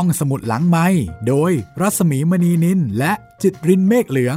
[0.00, 0.86] ห้องสมุดหลังไม้
[1.28, 4.36] โดยรัสมีมณีนินและจิตรินเมฆเหลือง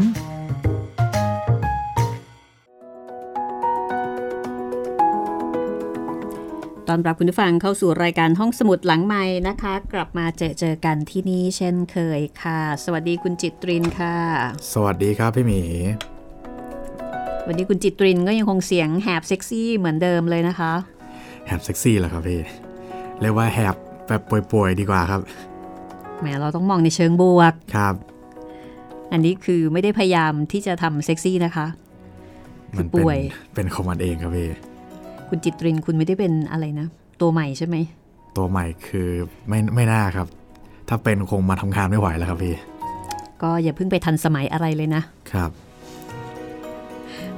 [6.88, 14.16] ตอนรับคุณผู้ฟังเข้าสู่รายการห้องสมุดหลังไม้นะคะ กลับมาเจอเจอกันที่นี่เช่นเคยค่ะ สวัสดีคุณจิตรินค่ะ
[14.74, 15.62] สวัสดีครับพี่หมี
[17.48, 20.74] วันนี้คุณจิตรินก็ยังคงเสียงแหบเซ็กซี่เหมือนเดิมเลยนะคะ
[21.48, 22.42] แฮบเซ็กซี่เหรอครับพี่
[23.22, 23.76] เรียกว่าแฮบ
[24.08, 24.22] แบบ
[24.52, 25.22] ป่วยๆดีกว่าครับ
[26.20, 27.96] แหมเราต้องมองในเชิงบวกครับ
[29.12, 31.68] อันนี้คือไม่ได้พยายามที่จะทำเซ็กซี่นะคะ
[32.78, 33.20] มันป่เป็นวย
[33.54, 34.50] เป็นของมันเองครับพี่
[35.30, 36.88] คุณจิตรินคุณไม่ได้เป็นอะไรนะ
[37.22, 37.76] ตัวใหม่ใช่ไหม
[38.38, 39.10] ตัวใหม่คือ
[39.50, 40.28] ไม่ไม่น่าครับ
[40.90, 42.56] ถ้าเป็นคงมาทำงานไม่ไหวแล้วครับพี่
[43.42, 45.52] ก็อย่าเพิ่งไปทันสมัยอะไรเลยนะครับ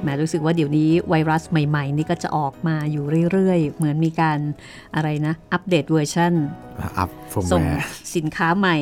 [0.02, 4.38] แหมรู้สึกว่าเดี๋ยวนี้ไวรัสใหม่ๆ นี่ก็จะออกมาอยู่เรื่อยๆ เหมือนมีการ
[4.94, 6.32] อะไรนะ update version
[6.98, 8.76] อัพฟมส่งแวร์สินค้าใหม่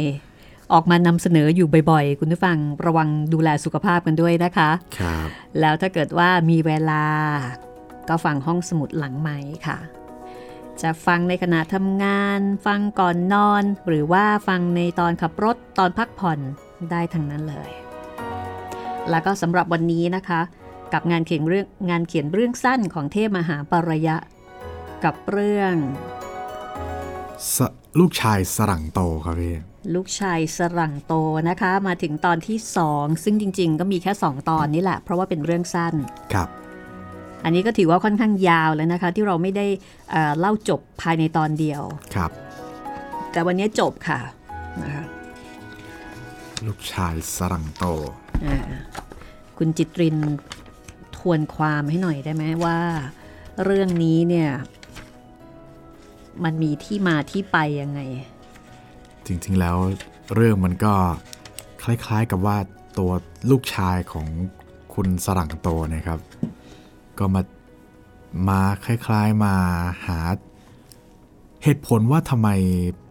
[0.73, 5.29] ออกมานำเสนออยู่บ่อยๆ คุณผู้ฟังระวังดูแลสุขภาพกันด้วยนะคะครับ
[5.61, 7.05] แล้วถ้าเกิดว่ามีเวลา
[8.09, 9.79] ก็ฟังห้องสมุดหลังใหม่ค่ะ
[10.83, 16.39] จะฟังในขณะทำงาน ฟังก่อนนอน หรือว่าฟังในตอนขับรถตอนพักผ่อน
[16.91, 17.71] ได้ทั้งนั้นเลย
[19.11, 20.41] แล้วก็สำหรับวันนี้นะคะ
[20.95, 24.17] กับงานเขียนเรื่องงานเขียนเรื่องสั้นของเทพมหาปรยะ
[25.05, 25.75] กับเรื่อง
[27.55, 27.57] ส
[27.99, 29.55] ลูกชายสรังโตครับพี่
[29.95, 31.15] ลูกชายสรังโต
[31.49, 32.59] นะคะ มาถึงตอนที่
[32.91, 35.95] 2ซึ่งจริง ๆ ก็มีแค่2ตอนนี่แหละ เพราะว่าเป็นเรื่องสั้น
[36.35, 36.49] ครับ
[37.45, 39.67] อันนี้ก็ถือว่าค่อนข้างยาวแล้วนะคะ ที่เราไม่ได้
[40.11, 41.83] เอ่อเล่าจบภายในตอนเดียว
[42.15, 42.31] ครับ
[43.33, 44.21] แต่วันนี้จบค่ะ
[44.83, 45.05] นะคะ
[46.67, 47.85] ลูกชายสรังโต
[48.47, 48.59] อ่า
[49.59, 50.17] คุณจิตริน
[51.21, 52.79] ทวนความให้หน่อยได้ไหมว่า
[53.65, 54.51] เรื่องนี้เนี่ย
[56.45, 58.01] มันมีที่มาที่ไปยังไง
[59.27, 59.77] จริงๆแล้ว
[60.35, 60.95] เรื่องมันก็
[61.83, 62.57] คล้ายๆกับว่า
[62.99, 63.11] ตัว
[63.51, 64.27] ลูกชายของ
[64.95, 66.19] คุณสรังโตนะครับ
[67.19, 67.43] ก็มา
[68.49, 69.55] มาคล้ายๆมา
[70.07, 70.21] หา
[71.65, 72.49] เหตุผลว่าทำไม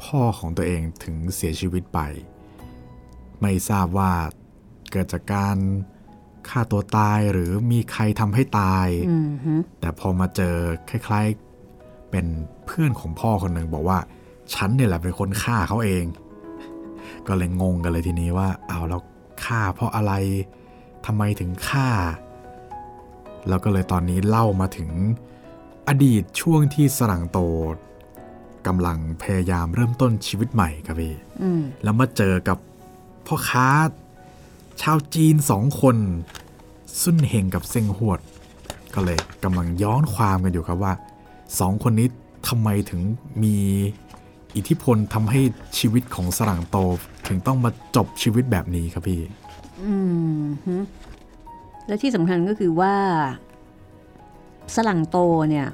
[0.03, 1.99] พ่อของตัวเองถึงเสียชีวิตไป
[3.41, 4.11] ไม่ทราบว่า
[4.91, 5.57] เกิดจากการ
[6.49, 10.55] ฆ่าตัวตายหรือมีใครทำให้ตายอืมฮึแต่พอมาเจอ
[10.89, 11.27] คล้าย
[11.69, 12.25] ๆ เป็น
[12.65, 13.99] เพื่อนของพ่อคนหนึ่งบอกว่า
[14.53, 16.05] ฉันเนี่ยแหละเป็นคนฆ่าเขาเอง
[17.27, 19.01] ก็เลยงงกันเลยทีนี้ว่า เอาแล้ว
[19.45, 20.13] ฆ่าเพราะอะไร
[21.05, 21.87] ทำไมถึงฆ่า
[23.49, 24.89] แล้วก็เลยตอนนี้เล่ามาถึง
[25.87, 27.39] อดีตช่วงที่สรังโต
[28.67, 32.57] กำลังพยายามเริ่มต้นชีวิตใหม่ครับพี่อืมแล้วมาเจอกับ
[33.25, 33.67] พ่อค้า
[34.81, 35.97] ชาวจีนสองคน
[37.01, 38.19] ซุ่นเฮงกับเซิงหวด
[38.93, 40.93] ก็เลยกำลังย้อนความกันอยู่ครับว่า
[41.59, 42.07] สองคนนี้
[42.47, 43.01] ทำไมถึง
[43.43, 43.55] มี
[44.55, 45.41] อิทธิพลทำให้
[45.77, 46.77] ชีวิตของสรังโต
[47.27, 49.21] ถึงต้องมาจบชีวิตแบบนี้ครับพี่
[49.81, 49.93] อื
[50.41, 50.83] ม
[51.87, 52.95] และที่สำคัญก็คือว่า
[54.75, 55.17] สลังโต
[55.49, 55.67] เนี่ย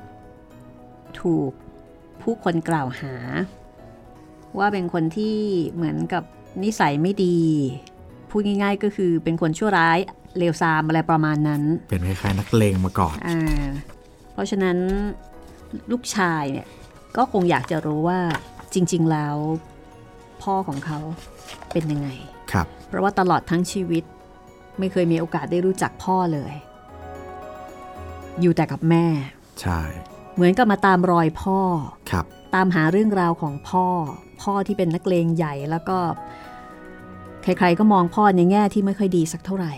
[1.22, 1.52] ถูก
[2.22, 3.14] ผู้คนกล่าวหา
[4.58, 5.38] ว่าเป็นคนที่
[5.76, 6.24] เหมือนกับ
[6.64, 7.38] นิสัยไม่ดี
[8.38, 10.00] พูดง่าย ๆ ก็คือเป็นคนชั่วร้าย
[10.38, 13.40] เลวทรามอะไรประมาณนั้น เป็นคล้ายๆนักเลงมาก่อนอ่า
[14.34, 14.78] เพราะฉะนั้น
[15.91, 16.68] ลูกชายเนี่ย
[17.18, 18.19] ก็คงอยากจะรู้ว่า
[18.73, 19.35] จริง ๆ แล้ว
[20.44, 21.00] พ่อของเขา
[21.72, 22.09] เป็นยังไง
[22.51, 24.03] ครับ เพราะว่าตลอดทั้งชีวิต
[24.79, 26.53] ไม่เคยมีโอกาสได้รู้จักพ่อเลย
[28.41, 29.06] อยู่แต่กับแม่
[29.62, 29.79] ใช่
[30.35, 31.59] เหมือนกับมาตามรอยพ่อ
[32.12, 32.25] ครับ
[32.56, 33.88] ตามหาเรื่องราวของพ่อ
[34.41, 36.00] พ่อที่เป็นนักเลงใหญ่แล้วก็
[37.46, 39.74] ใครๆก็มองพ่อในแง่ที่ไม่ค่อยดีสักเท่าไหร่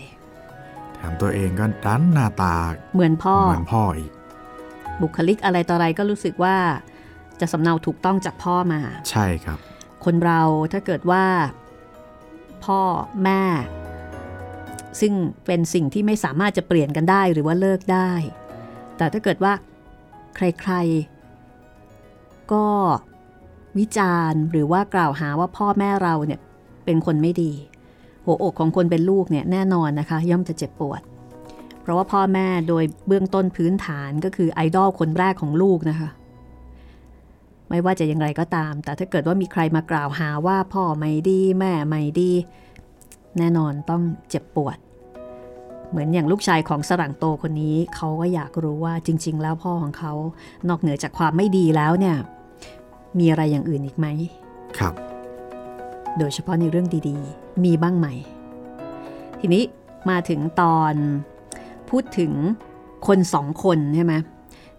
[0.94, 2.56] แถมตัวเองก็ดันหน้าตา
[2.94, 4.10] เหมือนพ่อเหมือนพ่ออีก
[5.00, 6.56] บุคลิกอะไรต่ออะไรก็รู้สึกว่า
[7.40, 8.80] จะสำเนาถูกต้องจากพ่อมา
[9.10, 9.58] ใช่ครับ
[10.04, 10.42] คนเรา
[10.72, 11.24] ถ้าเกิดว่า
[12.64, 12.80] พ่อ
[13.24, 13.42] แม่
[15.00, 15.12] ซึ่ง
[15.46, 18.12] เป็นสิ่งที่ไม่สามารถจะเปลี่ยนกันได้หรือว่าเลิกได้
[18.96, 19.52] แต่ถ้าเกิดว่า
[20.36, 22.66] ใครๆ ก็
[23.78, 26.40] วิจารณ์หรือว่ากล่าวหาว่าพ่อแม่เราเนี่ย
[26.88, 27.52] เป็นคนไม่ดี
[28.24, 31.02] หัวอกของคนเป็นลูกเนี่ยแน่นอนนะคะ ย่อมจะเจ็บปวด
[31.82, 36.08] เพราะว่าพ่อแม่โดยเบื้องต้นพื้นฐานก็คือไอดอลคนแรกของลูกนะคะ
[37.68, 42.32] ไม่ว่าจะอย่างไรก็ตาม แต่ถ้าเกิดว่ามีใครมากล่าวหาว่าพ่อไม่ดีแม่ไม่ดี
[43.38, 44.78] แน่นอนต้องเจ็บปวด
[45.90, 50.12] เหมือนอย่างลูกชายของสรังโตคนนี้เขาก็อยากรู้ว่าจริง ๆ แล้วพ่อของเขา
[50.68, 52.16] นอกเหนือจากความไม่ดีแล้วเนี่ย
[53.18, 54.06] มีอะไรอย่างอื่นอีกไหม
[54.78, 54.94] ครับ
[56.18, 58.06] โดยเฉพาะในเรื่องดีๆ มีบ้างไหม
[59.40, 59.64] ทีนี้
[60.10, 60.94] มาถึงตอน
[61.90, 62.32] พูดถึง
[63.06, 64.14] คนสองคนใช่ไหม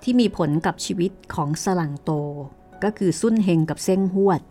[0.03, 2.11] ที่มีผลกับชีวิตของสลังโต
[2.83, 4.41] ก็คือซุ่นเฮงกับเซ้งหวด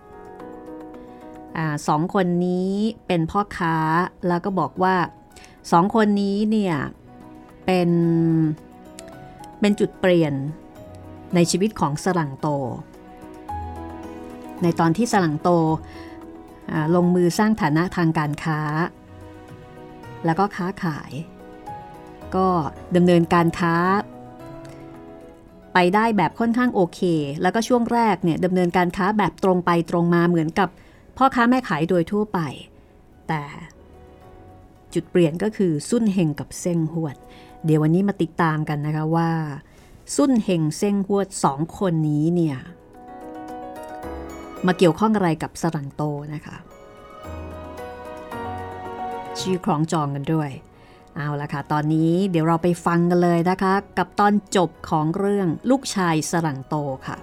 [1.56, 1.58] อ
[1.88, 2.72] สองคนนี้
[3.06, 3.76] เป็นพ่อค้า
[4.28, 4.96] แล้วก็บอกว่า
[5.72, 6.76] สองคนนี้เนี่ย
[7.64, 7.90] เป็น
[9.60, 10.34] เป็นจุดเปลี่ยน
[11.34, 12.48] ในชีวิตของสลังโต
[14.62, 15.50] ในตอนที่สลังโต
[16.94, 18.60] ลงมือสร้างฐานะทางการค้า
[20.24, 21.12] แล้วก็ค้าขาย
[22.34, 22.46] ก็
[22.96, 23.74] ดำเนินการค้า
[25.74, 27.00] ไปได้แบบค่อนข้างโอเค
[27.42, 30.68] แล้วก็ช่วงแรกเนี่ยดำเนินการค้าแบบตรงไปตรงมาเหมือนกับ
[31.16, 32.38] พ่อค้าแม่ขายโดยทั่วไป
[33.28, 33.42] แต่
[34.94, 37.16] จุดเปลี่ยนก็คือสุ้นเฮงกับเซ็งหวด
[37.64, 39.30] เดี๋ยววันนี้มาติดตามกันนะคะว่า
[40.14, 42.58] สุ้นเฮงเซ็งหวดสองคนนี้เนี่ย
[44.66, 46.02] มาเกี่ยวข้องอะไรกับสรังโต
[46.34, 46.56] นะคะ
[49.40, 50.50] ชื่อคล้องจองกันด้วย
[51.16, 56.74] เอาละค่ะ ตอนนี้เดี๋ยวเราไปฟังกันเลยนะคะ กับตอนจบของเรื่องลูกชายสรังโต
[57.06, 57.16] ค่ะ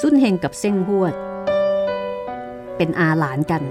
[0.00, 1.14] สุนเฮงกับเซ้งหวด
[2.76, 3.62] เป็นอาหลานกัน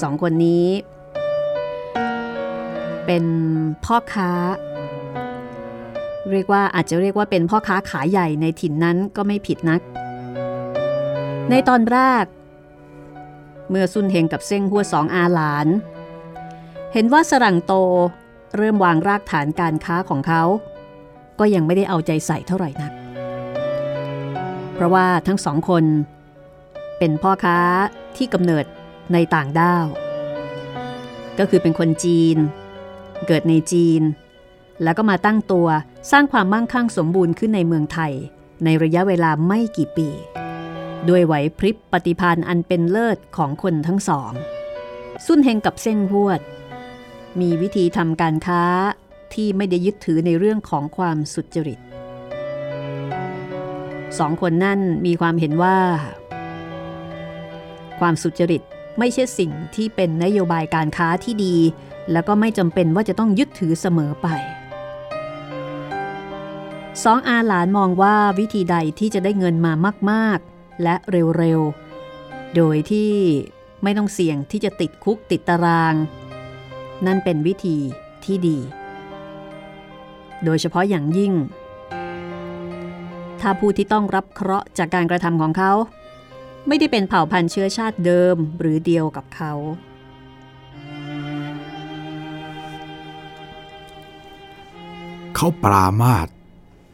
[0.00, 0.66] สองคนนี้
[3.10, 3.28] เป็น
[3.84, 4.30] พ่อค้า
[6.30, 9.80] เรียกว่าอาจจะเรียกว่าเป็นพ่อค้าขายใหญ่ในถิ่นนั้นก็ไม่ผิดนัก
[11.50, 12.24] ในตอนแรก
[13.70, 15.66] เมื่อซุนเฮงกับเซ้งหัวสองอาหลาน
[16.92, 17.72] เห็นว่าสรังโต
[18.56, 20.42] เริ่มวางรากฐานการค้าของเขา
[21.38, 22.92] ก็ยังไม่ได้เอาใจใส่เท่าไหร่นัก
[24.74, 25.84] เพราะว่าทั้งสองคน
[26.98, 27.58] เป็นพ่อค้า
[28.16, 28.64] ที่กำเนิด
[29.12, 29.86] ในต่างด้าว
[31.38, 32.38] ก็คือเป็นคนจีน
[33.26, 34.02] เกิดในจีน
[34.82, 35.68] แล้วก็มาตั้งตัว
[36.10, 38.12] สร้างความมั่งคั่งสมบูรณ์ขึ้นในเมืองไทย
[38.64, 40.08] ในระยะเวลาไม่กี่ปี
[41.08, 44.32] ด้วยไหวพริบปฏิพานอันเป็นเลิศของคนทั้งสอง
[45.26, 46.40] สุนเฮงกับเส้นหวด
[47.40, 48.62] มีวิธีทำการค้า
[49.34, 51.80] ที่ไม่ได้ยึดถือในเรื่องของความสุจริต
[54.18, 55.78] สองคนนั่นมีความเห็นว่า
[58.00, 58.62] ความสุจริต
[58.98, 61.56] ไม่ใช่สิ่งที่เป็นนโยบายการค้าที่ดี
[62.12, 64.28] แล้วก็ไม่จำเป็นว่าจะต้องยึดถือเสมอไป
[67.04, 69.72] สองอาหลานมองว่าวิธีใดที่จะได้เงินมา
[70.10, 73.12] มากๆ และเร็วๆ โดยที่
[73.82, 75.94] ไม่ต้องเสี่ยงที่จะติดคุกติดตาราง
[77.06, 77.78] นั่นเป็นวิธี
[78.24, 78.58] ที่ดี
[80.44, 81.32] โดยเฉพาะอย่างยิ่ง
[83.40, 85.72] ถ้าผู้ที่ต้องรับเคราะห์จากการกระทำของเขา
[86.66, 89.52] ไม่ได้เป็นเผ่าพันธุ์เชื้อชาติเดิมหรือเดียวกับเขา
[95.40, 96.28] เขาปรามาท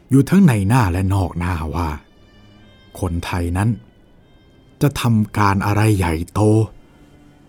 [0.09, 1.89] อยู่ทั้งในหน้าและนอกหน้าว่า
[2.99, 3.69] คนไทยนั้น
[4.81, 6.41] จะทำการอะไรใหญ่โต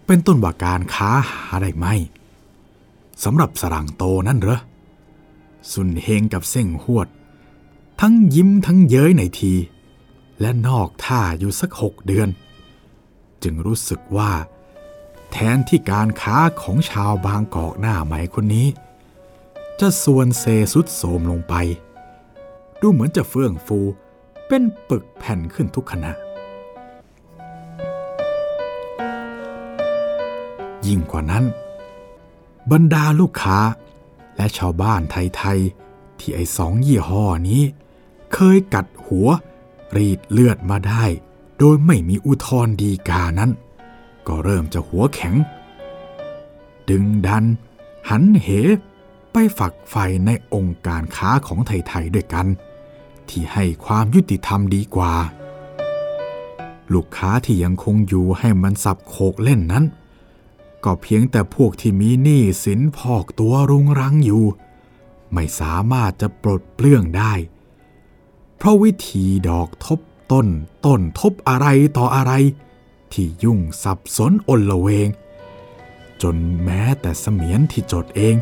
[0.06, 1.86] เป็นต้นว่าการค้าหาได้ไหม
[3.24, 4.60] สำหรับสรังโตนั่นเหรอ
[5.72, 7.08] สุนเฮงกับเส้งหวด
[8.00, 9.54] ทั้งยิ้มทั้งเย้ยในที
[10.40, 12.28] และนอกท่าอยู่สักหกเดือน
[13.42, 14.32] จึงรู้สึกว่า
[15.30, 18.68] แทนที่การค้าของชาวบางกอกหน้าใหม่คนนี้
[19.80, 21.54] จะส่วนเซสุดโสมลงไป
[22.80, 23.78] ดูเหมือนจะเฟื่องฟู
[24.48, 26.12] เป็นปึกแผ่นขึ้นทุกขณะ
[30.86, 31.44] ยิ่งกว่านั้น
[32.72, 33.58] บรรดาลูกค้า
[34.36, 37.62] และชาวบ้านไทยๆ ที่ไอ้สองยี่ห้อนี้
[38.32, 39.28] เคยกัดหัว
[39.96, 41.04] รีดเลือดมาได้
[41.58, 43.50] โดยไม่มีอุทธรดีกานั้น
[44.26, 45.34] ก็เริ่มจะหัวแข็ง
[46.90, 47.44] ดึงดัน
[48.08, 48.48] หันเห
[49.38, 52.46] ไปฝักใฝ่ในองค์การค้าของไทยๆด้วยกัน
[53.28, 55.14] ที่ให้ความยุติธรรมดีกว่า
[56.92, 59.84] ลูกค้าที่ยังคงอยู่ให้มันสับโขกเล่นนั้น
[60.84, 64.44] ก็เพียงแต่พวกที่มีหนี้สินพอกตัวรุงรังอยู่
[65.32, 67.32] ไม่สามารถจะปลดเปลื้องได้
[68.56, 69.98] เพราะวิธีดอกทบ
[70.32, 70.46] ต้น
[70.86, 71.66] ต้นทบอะไร
[71.96, 72.32] ต่ออะไร
[73.12, 75.08] ที่ยุ่งสับสนอนละเวง
[76.22, 78.36] จนแม้แต่เสมียนที่จดเอง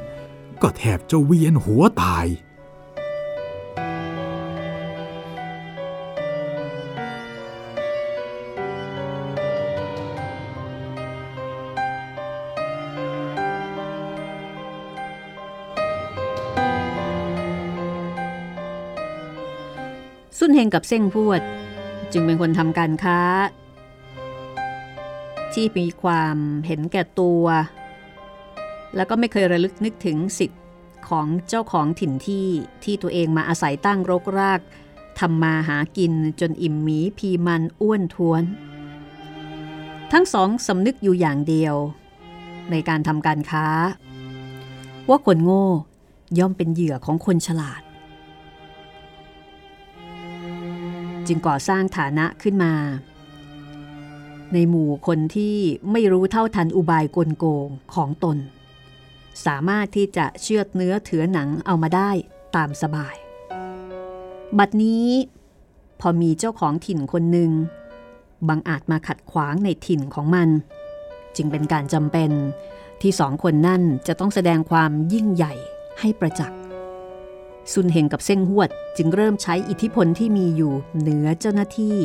[0.66, 2.26] ก็แทบจะเวียนหัวตาย
[20.38, 21.40] สุนเฮงกับเส้งพวด
[22.12, 23.21] จึงเป็นคนทำการค้า
[25.52, 27.44] ที่มีความเห็นแก่ตัว
[28.96, 30.60] แล้วก็ไม่เคยระลึกนึกถึงสิทธิ์
[31.08, 32.48] ของเจ้าของถิ่นที่
[32.84, 34.60] ที่ตัวเองมาอาศัยตั้งรกราก
[35.18, 38.42] ทำมาหากินจนอิ่มหมีพีมันอ้วนท้วน
[40.12, 41.74] ทั้งสองสำนึกอยู่อย่างเดียว
[42.70, 43.66] ในการทำการค้า
[45.08, 45.66] ว่าคนโง่
[46.38, 47.82] ย่อมเป็นเหยื่อของคนฉลาด
[51.26, 52.72] จึงก่อสร้างฐานะขึ้นมา
[54.52, 55.56] ในหมู่คนที่
[55.92, 58.36] ไม่รู้เท่าทันอุบายกลโกงของตน
[59.46, 62.10] สามารถที่จะเชือดเนื้อเถือหนังเอามาได้
[62.56, 63.16] ตามสบาย
[64.58, 65.06] บัดนี้
[66.00, 67.50] พอมีเจ้าของถิ่นคนหนึ่ง
[68.48, 70.48] บังอาจมาขัดขวางในถิ่นของมัน
[71.36, 72.30] จึงเป็นการจำเป็น
[73.02, 75.54] ที่สองคนนั่นจะต้องแสดงความยิ่งใหญ่
[76.00, 76.58] ให้ประจักษ์
[77.72, 81.96] ซุนเฮงกับเส้งหวดจึงเริ่มใช้อิทธิพลที่มีอยู่เหนือเจ้าหน้าที่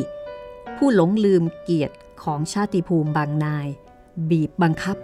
[0.76, 3.66] ผู้หลงลืมเกียรติของชาติภูมิบางนาย
[4.30, 4.96] บีบบังคับ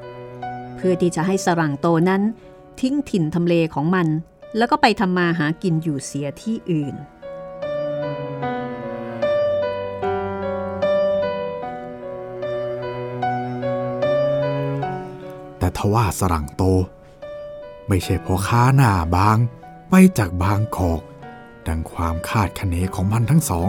[0.77, 2.23] เพื่อที่จะให้สรังโตนั้น
[2.81, 4.07] ทิ้งถิ่นทำเลของมัน
[4.57, 6.95] แล้วก็ไปทำมาหากินอยู่เสียที่อื่น
[15.59, 16.63] แต่ทว่าสรังโต
[17.89, 19.39] ไม่ใช่พอค้าหน้าบาง
[19.91, 21.03] ไปจากบางกอก
[21.67, 23.69] ดังความคาดคะเนของมันทั้งสอง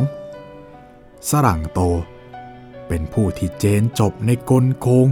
[1.29, 1.79] สรังโต
[2.87, 5.07] เป็นผู้ที่เจนจบในกลโกง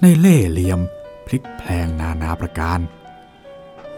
[0.00, 0.80] ในเล่เหลี่ยม
[1.28, 2.78] พลิกแพลงนานาประการ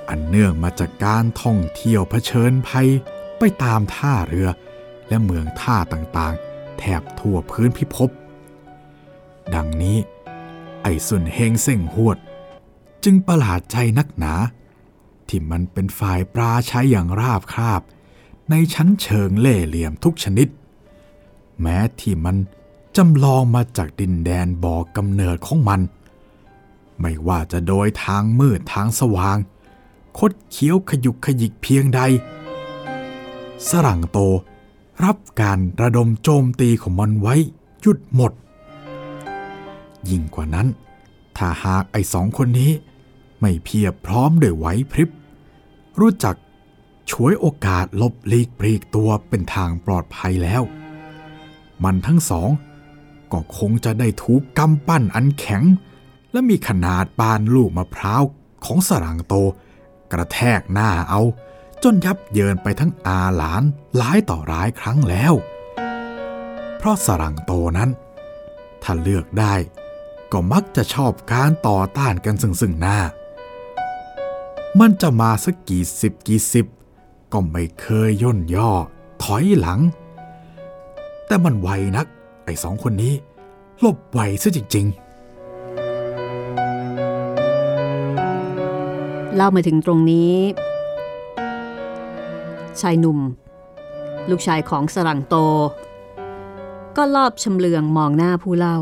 [0.08, 2.88] อันเนื่องมาจากการท่องเที่ยวเผชิญภัย
[3.38, 4.49] ไปตามท่าเรือ
[5.08, 8.10] และเมืองท่าต่างๆ แทบทั่วพื้นพิภพ
[9.54, 9.99] ดังนี้
[10.82, 12.18] ไอ้สุนเฮงเส้งหวด
[13.04, 14.34] จึงประหลาดใจนักหนา
[15.28, 17.80] ที่มันเป็นฝ่ายปราใช้อย่างราบคาบ
[18.50, 20.49] ในชั้นเชิงเล่เหลี่ยมทุกชนิด
[21.60, 22.37] แม้ที่มัน
[22.96, 25.80] จำลองมาจากดินแดนบ่อกำเนิดของมัน
[27.00, 29.37] ไม่ว่าจะโดยทางมืดทางสว่าง
[30.19, 32.00] คดเคี้ยวขยุกขยิกเพียงใด
[33.69, 34.19] สรังโต
[35.04, 37.35] รับการระดมโจมตีของมันไว้
[37.80, 38.33] หยุดหมด
[40.11, 40.69] ยิ่งกว่านั้น
[41.37, 42.73] ถ้าหากไอ้สองคนนี้
[43.40, 45.11] ไม่เพียบพร้อมด้วยไหวพริบ
[46.00, 46.35] รู้จัก
[47.11, 50.62] ฉวยโอกาสหลบลีกปลีกตัวเป็นทางปลอดภัยแล้ว
[51.85, 52.49] มันทั้งสอง
[53.33, 55.62] ก็คงจะได้ถูกกำปั้นอันแข็ง
[56.32, 58.22] และมีขนาดปานลูกมะพร้าว
[58.64, 59.34] ของสรังโต
[60.12, 61.20] กระแทกหน้าเอา
[61.82, 63.62] จนยับเยินไปทั้งอาหลาน
[63.96, 65.34] หลายต่อหลายครั้งแล้ว
[66.76, 67.90] เพราะสรังโตนั้น
[68.82, 69.54] ถ้าเลือกได้
[70.32, 72.99] ก็มักจะชอบการต่อต้านกันซึ่งซึ่งหน้า
[74.80, 76.66] มันจะมาสักกี่สิบกี่สิบ
[77.32, 78.70] ก็ไม่เคยย่นย่อ
[79.22, 79.80] ถอยหลัง
[81.26, 82.06] แต่มันไวนัก
[82.44, 83.14] ไอ้สองคนนี้
[83.84, 84.87] ลบไวซะจริง
[89.37, 90.34] เล่ามาถึงตรงนี้
[92.80, 93.18] ชายหนุ่ม
[94.30, 95.34] ลูกชายของสรังโต
[96.96, 98.78] ก็ลอบชำเลืองมองหน้าผู้เล่า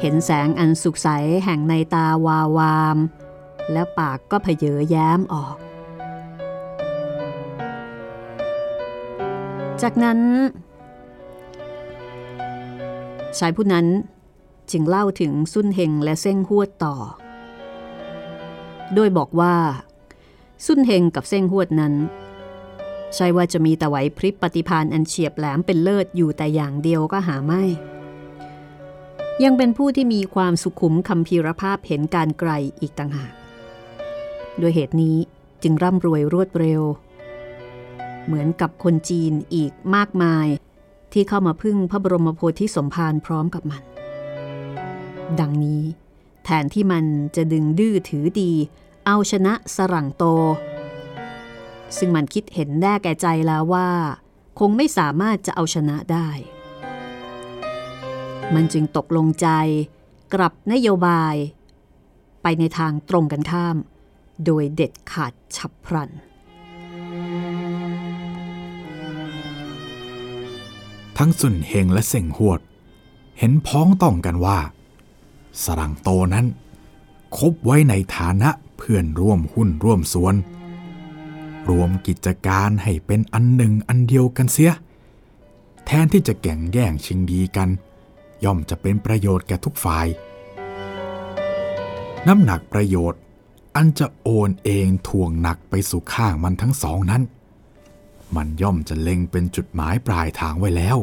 [0.00, 1.08] เห็นแสงอันสุขใส
[1.44, 2.96] แห่งในตาวาวาม
[3.72, 5.56] และปากก็เพเยอแย้มออก
[9.82, 10.20] จากนั้น
[13.38, 13.86] ชายผู้นั้น
[14.70, 16.96] จึงเล่าถึงสุนเฮงและเส้งหวดต่อ
[18.94, 19.54] โดยบอกว่า
[20.64, 21.94] สุนเฮงกับเส้งหวดนั้น
[23.14, 27.62] ใช่ว่าจะมีแต่ไหวพริบปฏิพานอันเฉียบแหลมเป็นเลิศอยู่แต่อย่างเดียวก็หาไม่
[29.44, 33.32] ยังเป็นผู้ที่มีความสุขุมคำพีรภาพเห็นการไกลอีกต่างหาก
[34.60, 35.16] ด้วยเหตุนี้
[35.62, 36.82] จึงร่ำรวยรวดเร็ว
[38.26, 40.46] เหมือนกับคนจีนอีกมากมาย
[41.12, 43.82] ที่เข้ามาพึ่งพระบรมโพธิสมภารพร้อมกับมัน
[45.40, 45.82] ดังนี้
[46.44, 47.04] แทนที่มัน
[47.36, 48.52] จะดึงดื้อถือดี
[49.06, 50.24] เอาชนะสรังโต
[51.96, 53.90] ซึ่งมันคิดเห็นแน่แก่ใจแล้วว่า
[54.58, 56.28] คงไม่สามารถจะเอาชนะได้
[58.54, 59.48] มันจึงตกลงใจ
[60.34, 61.34] กลับนโยบาย
[62.42, 63.76] ไปในทางตรงกันข้าม
[64.44, 66.10] โดยเด็ดขาดฉับพลัน
[71.18, 72.60] ทั้งสุนเฮงและเส่งหวด
[73.38, 74.58] เห็นพ้องต้องกันว่า
[75.62, 76.46] สรังโตนั้น
[77.36, 78.50] คบไว้ในฐานะ
[78.84, 80.34] เพื่อนร่วมหุ้นร่วมส่วน
[81.68, 84.72] รวมกิจการให้เป็นอันหนึ่งอันเดียวกันเสีย
[85.86, 87.68] แทนที่จะแก่งแย่งชิงดีกัน
[88.44, 90.06] ย่อมจะเป็นประโยชน์แก่ทุกฝ่าย
[92.26, 93.20] น้ำหนักประโยชน์
[93.76, 97.22] อันจะโอนเองทวงหนักไปสู่ข้างมันทั้งสองนั้น
[98.36, 100.98] มันย่อมจะเล็งเป็นจุดหมายปลายทางไว้แล้ว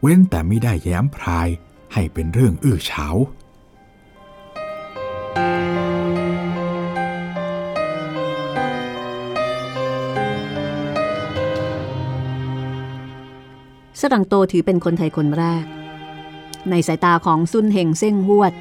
[0.00, 1.48] เว้นแต่ไม่ได้แย้มพราย
[1.92, 3.08] ให้เป็นเรื่องอื้อเฉา
[14.00, 15.64] สรังโตถือเป็นคนไทยคนแรก
[16.70, 18.54] ในสายตาของซุนเฮงเส้งหวด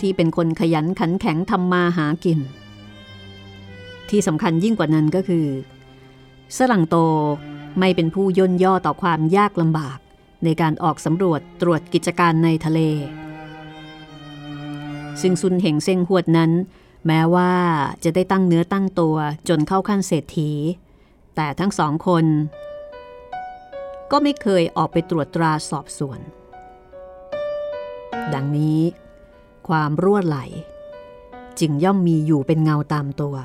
[0.00, 2.38] ที่เป็นคนขยันขันแข็งทำมาหากิน
[4.10, 5.46] ที่สำคัญยิ่งกว่านั้นก็คือ
[6.56, 6.96] สลังโต
[7.78, 9.98] ไม่เป็นผู้ย่นย่อต่อความยากลำบาก
[10.44, 12.80] ในการออกสำรวจตรวจกิจการในทะเล
[15.20, 16.50] ซึ่งซุนเหงเซงหวดนั้น
[17.06, 17.52] แม้ว่า
[18.04, 19.16] จะได้ตั้งเนื้อตั้งตัว
[19.48, 20.50] จนเข้าขั้นเศรษฐี
[21.36, 22.24] แต่ทั้งสองคน
[24.10, 26.20] ก็ไม่เคยออกไปตรวจตราสอบสวน
[28.34, 28.80] ดังนี้
[29.68, 30.38] ความรั่วไหล
[31.60, 33.36] จึงย่อมมีอยู่เป็นเงาตามตัว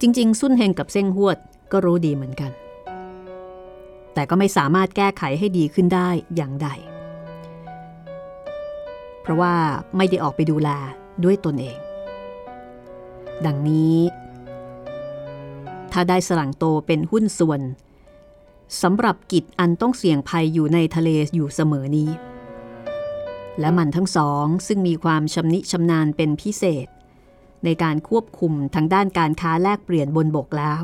[0.00, 1.38] จริง ๆ สุนเฮงกับเซ้งหวด
[1.72, 2.50] ก็รู้ดีเหมือนกัน
[4.14, 6.68] แต่ก็ไม่สามารถแก้ไขให้ดีขึ้นได้อย่างใด
[9.20, 9.54] เพราะว่า
[9.96, 10.68] ไม่ได้ออกไปดูแล
[11.24, 11.78] ด้วยตนเอง
[13.46, 13.96] ดังนี้
[15.92, 17.60] ถ้าได้สลังโตเป็นหุ้นส่วน
[18.82, 22.10] สำหรับกิจอันต้องเสี่ยงภัยอยู่ในทะเลอยู่เสมอนี้
[23.60, 26.86] และมันทั้งสองซึ่งมีความชำนิชำนาญเป็นพิเศษ
[27.64, 30.82] ในการควบคุมทางด้านการค้าแลกเปลี่ยนบนบกแล้ว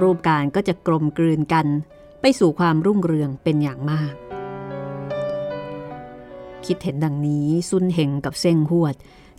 [0.00, 1.66] รูปการก็จะกลมกลืนกัน
[2.20, 4.14] ไปสู่ความรุ่งเรืองเป็นอย่างมาก
[6.66, 8.94] คิดเห็นดังนี้ซุนเฮงกับเซงหวด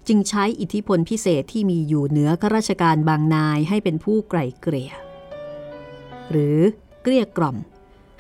[0.08, 4.92] จึงใช้อิทธิพลพิเศษที่มีอยู่เหนือข้าราชการบางนายให้เป็นผู้ไกล่เกลี่ย
[6.32, 6.60] หรือ
[7.08, 7.58] เกลี้ยกล่อม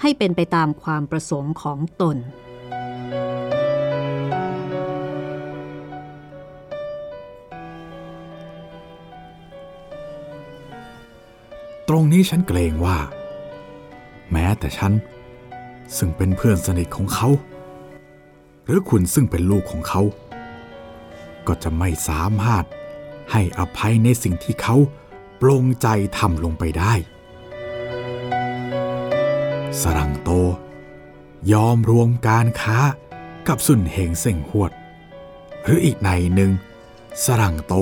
[0.01, 2.17] ให้เป็นไปตามความประสงค์ของตน
[11.87, 12.97] ตรงนี้ฉันเกรงว่า
[14.31, 14.93] แม้แต่ฉัน
[15.97, 17.29] ซึ่งเป็นเพื่อนสนิทของเขา
[18.65, 20.01] หรือคุณซึ่งเป็นลูกของเขา
[21.47, 22.65] ก็จะไม่สามารถ
[23.31, 24.75] ให้อภัยในสิ่งที่เขา
[25.41, 25.87] ปลงใจ
[26.17, 26.95] ทำลงไปได้
[29.81, 30.29] สรังโต
[31.53, 32.79] ยอมรวมการค้า
[33.47, 34.71] กับสุนเหงเส่งหวด
[35.63, 36.51] หรืออีกในหนึ่ง
[37.23, 37.73] สรังโต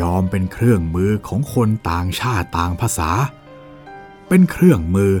[0.00, 3.10] ยอมเป็นเครื่องมือของคนต่างชาติต่างภาษา
[4.28, 5.12] เป็นเครื่องมือ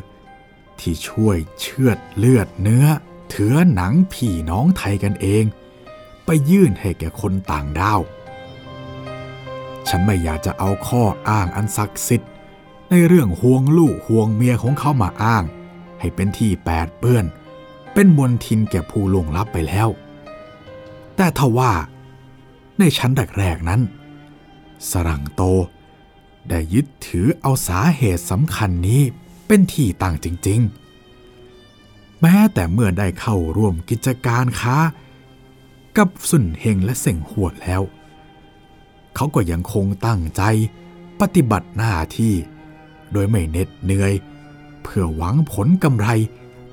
[0.80, 2.86] ที่ช่วยเชือดเลือดเนื้อ
[3.28, 5.44] เถือหนังพี่น้องไทยกันเอง
[6.24, 8.00] ไปยื่นให้แก่คนต่างด้าว
[9.88, 12.30] ฉันไม่อยากจะเอาข้ออ้างอันศักดิ์สิทธิ์
[12.90, 15.44] ในเรื่องห่วงลูกห่วงเมียของเขามาอ้าง
[16.00, 17.24] ให้เป็นที่แปดเปื้อน
[17.94, 19.88] เป็นมนทินแก่ผู้ล่วงลับไปแล้ว
[21.16, 21.72] แต่ทว่า
[22.78, 23.80] ในชั้นแรกๆนั้น
[24.90, 25.42] สรังโต
[26.48, 29.02] ได้ยึดถือเอาสาเหตุสำคัญนี้
[29.46, 30.60] เป็นที่ตั้งจริง
[31.40, 34.76] ๆ แม้แต่เมื่อได้เข้าร่วมกิจการค้า
[35.96, 37.82] กับสุนเฮงและเส่งหวดแล้ว
[39.14, 40.42] เขาก็ยังคงตั้งใจ
[41.20, 42.34] ปฏิบัติหน้าที่
[43.12, 44.12] โดยไม่เหน็ดเหนื่อย
[44.82, 46.08] เพื่อหวังผลกำไร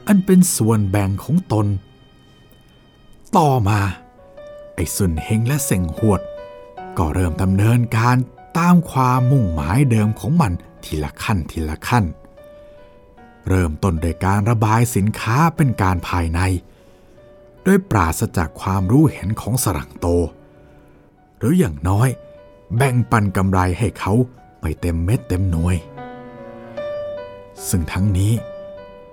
[0.08, 1.68] อันเป็นส่วนแบ่งของตน
[3.38, 3.80] ต่อมา
[4.76, 6.22] ไอ้สุนเฮงและเส่งหวด
[6.98, 8.16] ก็เริ่มดำเนินการ
[8.58, 10.52] ตามความมุ่งหมายเดิมของมัน
[10.84, 12.06] ทีละขั้นทีละขั้น
[13.48, 16.40] เริ่มต้นโดยการระบายสินค้าเป็นการภายใน
[17.64, 20.08] โดยปราศจากความรู้เห็นของสรังโต
[21.38, 22.10] หรืออย่างน้อย
[22.76, 24.14] แบ่งปันกำไรให้เขา
[24.62, 25.76] ไปเต็มเม็ดเต็มหน่วย
[27.70, 28.34] ซึ่งทั้งนี้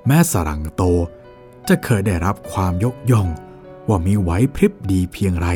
[0.06, 0.82] แม้สรังโต
[1.68, 3.28] จะเคยได้รับความยกย่อง
[3.88, 5.48] ว่ามีไหวพริบดีเพียงไร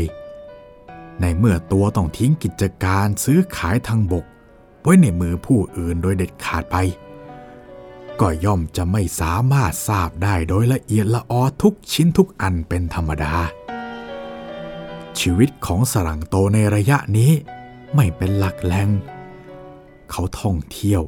[1.21, 4.25] ในเมื่อตัวต้องทิ้งกิจการซื้อขายทางบก
[4.83, 6.77] ไว้ในมือผู้อื่นโดยเด็ดขาดไป
[8.21, 13.35] ก็ย่อมจะไม่สามารถทราบได้โดยละเอียดละออทุกชิ้นทุกอันเป็นธรรมดา
[15.21, 17.33] ชีวิตของสรังโตในระยะนี้
[17.95, 18.89] ไม่เป็นหลักแหล่ง
[20.11, 21.03] เขาท่องเที่ยว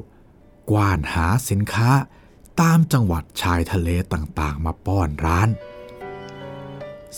[0.71, 1.89] กว้านหาสินค้า
[2.61, 5.49] ตามจังหวัดชายทะเลต่างๆ มาป้อนร้าน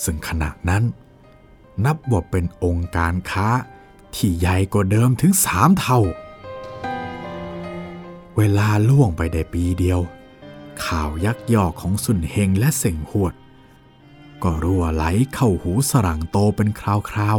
[0.02, 0.84] ซึ่งขณะนั้น
[1.84, 3.48] นับว่าเป็นองค์การค้า
[4.14, 6.00] ที่ใหญ่กว่าเดิมถึงสามเท่า
[8.36, 10.00] เวลาล่วงไปได้ปีเดียว
[10.84, 13.34] ข่าวยักยอกของสุนเฮงและเส่งหวด
[14.42, 16.82] ก็รั่วไหลเข้าหูสรังโตเป็นค
[17.16, 17.38] ราว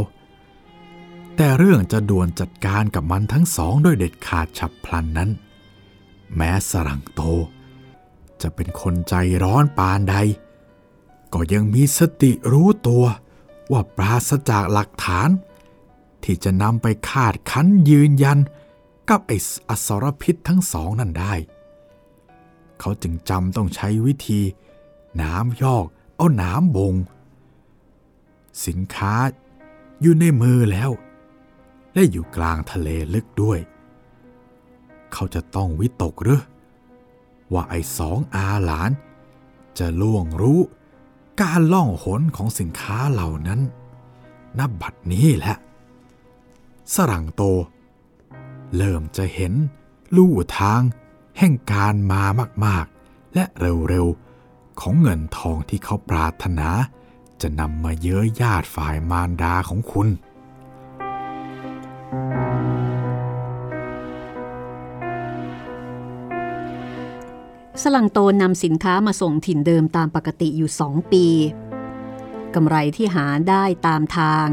[0.68, 5.30] ๆ แต่เรื่องจะด่วนจัดการกับมันทั้งสองด้วยเด็ดขาดฉับพลันนั้น
[6.34, 7.20] แม้สรังโต
[8.40, 10.16] จะเป็นคนใจร้อนปานใด
[11.32, 13.04] ก็ยังมีสติรู้ตัว
[13.72, 15.28] ว่าปราศจากหลักฐาน
[16.24, 18.38] ที่จะนำไปคาดคั้นยืนยัน
[19.08, 19.36] กับไอ้
[19.68, 21.34] อสรพิษทั้งสองนั่นได้
[22.80, 24.40] เขาจึงจำต้องใช้วิธี
[25.22, 25.86] น้ำยอก
[26.16, 26.94] เอาน้ำบง
[28.66, 29.14] สินค้า
[30.00, 30.90] อยู่ในมือแล้ว
[31.92, 33.58] และอยู่กลางทะเลลึกด้วย
[35.12, 36.42] เขาจะต้องวิตกหรือ
[37.52, 38.90] ว่าไอ้สองอาหลาน
[39.78, 40.60] จะล่วงรู้
[41.40, 43.60] การล่องหนของสินค้าเหล่านั้น
[44.58, 45.56] นับบัดนี้แหละ
[46.94, 47.42] สรังโต
[48.76, 49.52] เริ่มจะเห็น
[50.16, 50.80] ลู่ทาง
[51.38, 52.22] แห่งการมา
[52.64, 56.68] มากๆ และเร็วๆ ของเงินทองที่เขาปรารถนา
[57.40, 60.08] จะนำมาเย้ยญาติฝ่ายมารดาของคุณ
[67.82, 71.24] สลังโตนำสินค้ามาส่งถิ่นเดิมตามปกติอยู่สองปี
[72.54, 74.48] กำไรที่หาได้ตามทาง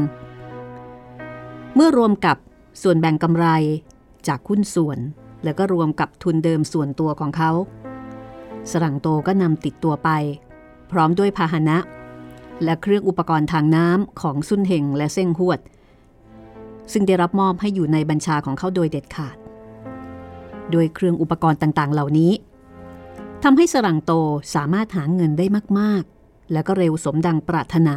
[1.74, 2.36] เมื่อรวมกับ
[2.82, 3.46] ส่วนแบ่งกำไร
[4.28, 4.98] จากหุ้นส่วน
[5.44, 7.50] แล้วก็รวมกับทุนเดิมส่วนตัวของเขา
[8.70, 10.10] สลังโตก็นำติดตัวไป
[10.90, 11.78] พร้อมด้วยพาหนะ
[12.64, 15.60] และเครื่องอุปกรณ์ทางน้ำของซุนเฮงและเส้งหวด
[16.92, 19.36] ซึ่งได้รับมอบให้อยู่ในบัญชาของเขาโดยเด็ดขาด
[20.70, 22.32] โดยเครื่องอุปกรณ์ต่างๆ เหล่านี้
[23.46, 24.12] ทำให้สรังโต
[24.54, 25.46] สามารถหาเงินได้
[25.78, 27.96] มากๆ แล้วก็เร็วสมดังปรารถนา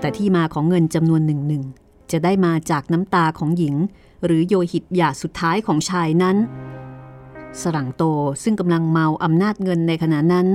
[0.00, 1.64] แต่ที่มาของเงินจำนวนหนึ่งหนึ่ง
[2.12, 3.74] จะได้มาจากน้ำตาของหญิง
[4.24, 6.36] หรือโยหิตหยาสุดท้ายของชายนั้น
[7.60, 8.02] สรังโต
[8.42, 10.48] ซึ่งกำลังเมาอำนาจเงินในขณะนั้น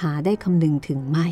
[0.00, 1.26] หาได้คำนึงถึงไม่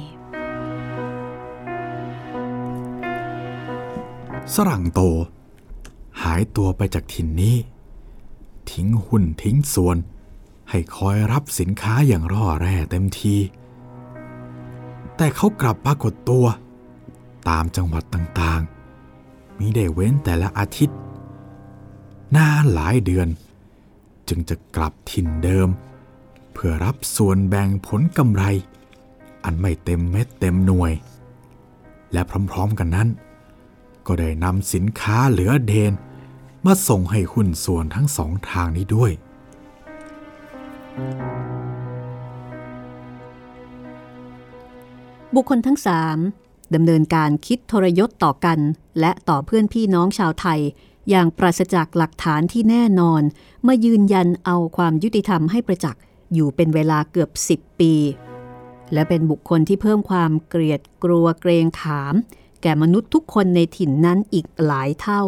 [4.54, 5.00] สรังโต
[6.22, 7.56] หายตัวไปจากถิ่นนี้
[8.70, 9.98] ทิ้งหุ่นทิ้งส่วน
[10.70, 13.36] ให้คอยรับสินค้าอย่างร่อแร่เต็มที
[15.16, 16.46] แต่เขากลับปรากฏตัว
[17.48, 20.98] ตามจังหวัดต่างๆ มีได้เว้นแต่ละอาทิตย์
[22.36, 23.28] นานหลายเดือน
[24.28, 25.68] จึงจะกลับถิ่นเดิม
[26.52, 28.44] เพื่อรับส่วนแบ่งผลกำไร
[29.44, 30.92] อันไม่เต็มเม็ดเต็มหน่วย
[32.12, 33.08] และพร้อมๆกันนั้น
[34.06, 35.92] ก็ได้นำสินค้าเหลือเดน
[36.64, 39.12] มาส่งให้หุ้นส่วนทั้งสองทางนี้ด้วย
[45.34, 46.18] บุคคลทั้งสาม
[46.74, 48.58] ดำเนินการคิดทรยศต่อกัน
[49.00, 50.60] และต่อเพื่อนพี่น้องชาวไทย
[51.10, 53.22] อย่างปราศจากหลักฐานที่แน่นอน
[53.68, 56.02] มื่อยืนยันเอาความยุติธรรมให้ประจักษ์
[56.34, 57.94] อยู่เป็นเวลาเกือบสิบปี
[58.92, 62.14] และเป็นบุคคลที่เพิ่มความเกลียดกลัวเกรงขาม
[62.62, 65.22] แก่มนุษย์ทุกคนในถิ่นนั้นอีกหลายเท่า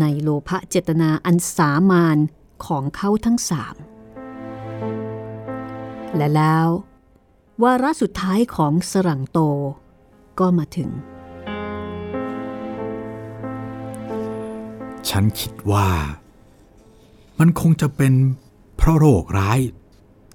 [0.00, 2.18] ในโลภะเจตนาอันสามาน
[2.66, 3.74] ของเขาทั้งสาม
[6.16, 6.68] และแล้ว
[7.62, 9.38] วาระสุดท้ายของสรังโต
[10.38, 10.90] ก็มาถึง
[15.08, 15.88] ฉันคิดว่า
[17.38, 18.14] มันคงจะเป็น
[18.76, 19.60] เพราะโรคร้าย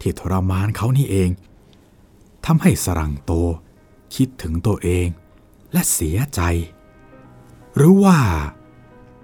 [0.02, 1.30] ที่ทรมานเขานี่เอง
[2.46, 3.32] ทำให้สรังโต
[4.16, 5.08] คิดถึงตัวเอง
[5.72, 6.42] และเสียใจ
[7.76, 8.20] หรือว่า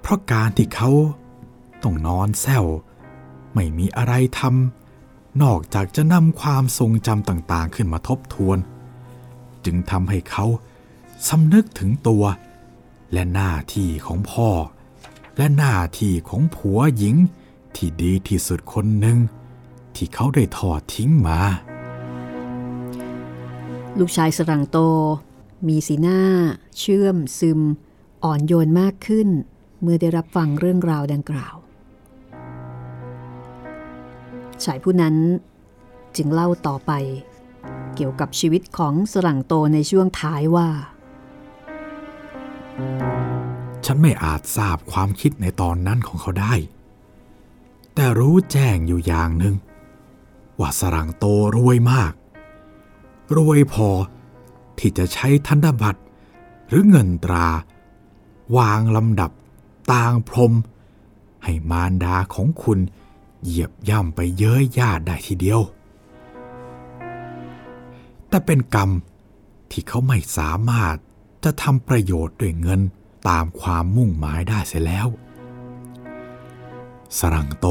[0.02, 0.92] เพราะการที่เขา
[1.84, 2.66] ต้องนอนแซว
[3.54, 4.81] ไม่มีอะไรทำ
[5.42, 8.58] นอกจากจะนำความทรงจำต่างๆขึ้นมาทบทวน
[9.66, 10.46] จึงทำให้เขา
[11.28, 12.24] สำนึกถึงตัว
[13.14, 14.50] และหน้าที่ของพ่อ
[15.38, 17.16] และหน้าที่ของผัวหญิง
[17.76, 19.18] ที่ดีที่สุดคนหนึ่ง
[19.96, 21.40] ที่เขาได้ทอดทิ้งมา
[24.00, 24.78] ลูกชายสรังโต
[25.68, 26.22] มีสีหน้า
[26.80, 27.62] เชื่อมซึม
[28.24, 29.30] อ่อนโยนมากขึ้น
[29.82, 31.56] เมื่อได้รับฟังเรื่องราวดังกล่าว
[34.66, 35.16] ชายผู้นั้น
[36.16, 36.92] จึงเล่าต่อไป
[37.96, 40.70] เกี่ยวกับชีวิตของสลังโตในช่วงท้ายว่า
[43.86, 46.54] ฉันไม่อาจทราบความคิดในตอนนั้นของเขาได้
[47.94, 49.56] แต่รู้แจ้งอยู่อย่างหนึ่ง
[50.60, 52.14] ว่าสลังโตรวยมาก
[53.38, 53.90] รวยพอ
[54.78, 56.02] ที่จะใช้ธนบัตร
[56.68, 57.48] หรือเงินตรา
[58.58, 59.32] วางลำดับ
[59.94, 60.54] ต่างพรม
[61.44, 65.62] ให้มารดาของคุณเหยียบย่ำไปเย้ยญาติได้ทีเดียว
[68.30, 68.90] แต่เป็นกรรม
[69.72, 70.96] ที่เขาไม่สามารถ
[71.44, 72.82] จะทำประโยชน์ด้วยเงิน
[73.30, 75.08] ตามความมุ่งหมายได้เสียแล้ว
[77.18, 77.68] สรังโต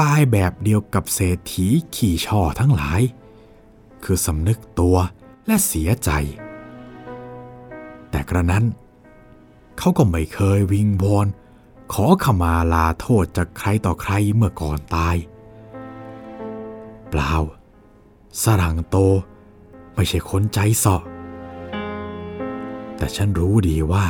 [0.00, 3.00] ตายแบบเดียวกับเศรษฐีขี่ช่อทั้งหลาย
[4.04, 4.96] คือสำนึกตัว
[5.46, 6.10] และเสียใจ
[8.10, 8.64] แต่กระนั้น
[9.78, 11.26] เขาก็ไม่เคยวิงวอน
[11.92, 15.16] ขอขมาลาโทษจากใครต่อใครเมื่อก่อนตาย
[17.08, 17.34] เปล่า
[18.42, 18.96] สรังโต
[19.94, 21.02] ไม่ใช่คนใจเสาะ
[22.96, 24.06] แต่ฉันรู้ดีว่า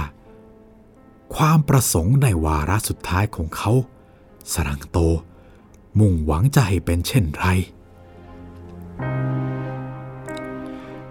[1.35, 3.73] ความประสงค์ในวาระสุดท้ายของเขา
[4.53, 4.99] สรังโต
[5.99, 7.47] มุ่งหวังจะให้เป็นเช่นไร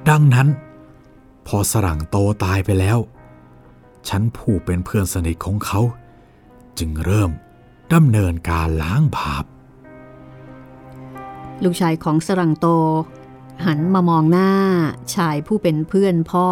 [0.10, 0.47] ดังนั้น
[1.47, 2.99] พอสรังโตตายไปแล้ว
[4.10, 5.82] ฉันผู้เป็นเพื่อนสนิทของเขา
[6.80, 7.32] จึงเริ่ม
[7.94, 9.46] ดำเนินการล้างบาป
[11.63, 12.68] ลูกชายของสรังโต
[13.66, 14.52] หันมามองหน้า
[15.16, 16.48] ชายผู้เป็นเพื่อนพ่อ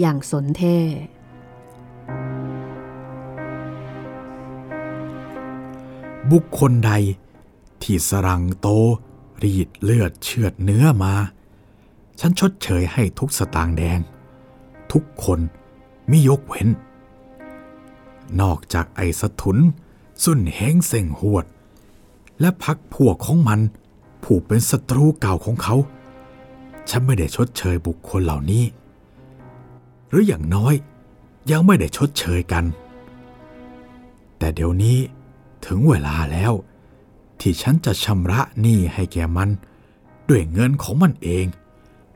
[0.00, 0.78] อย่างสนเท่
[6.30, 6.92] บุคคลใด
[7.82, 8.68] ที่สรังโต
[9.42, 11.14] รีดเลือดเชือดเนื้อมา
[12.20, 14.00] ฉันชดเชยให้ทุกสตางแดง
[14.92, 15.40] ทุกคน
[16.10, 16.68] มิยกเว้น
[18.40, 19.58] นอกจากไอ้สถุน
[20.22, 21.46] สุนเฮงเซ็งหวด
[22.40, 23.60] และพักพวกของมัน
[24.24, 25.76] ผูกเป็นศัตรูเก่าของเขา
[26.90, 28.64] ฉันไม่ได้ชดเชยบุคคลเหล่านี้
[30.08, 30.74] หรืออย่างน้อย
[31.50, 32.64] ยังไม่ได้ชดเชยกัน
[34.38, 34.98] แต่เดี๋ยวนี้
[35.66, 36.52] ถึงเวลาแล้ว
[37.40, 39.50] ที่ฉันจะชำระหนี้ให้แกมัน
[40.28, 41.46] ด้วยเงินของมันเอง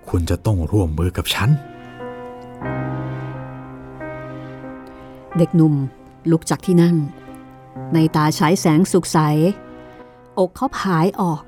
[0.09, 1.51] คุณจะต้องร่วมมือกับฉัน
[5.37, 5.75] เด็กหนุ่ม
[6.31, 6.97] ลุกจากที่นั่ง
[7.95, 9.19] ในตาฉายแสงสุกใส
[10.39, 11.43] อกเขาผายออก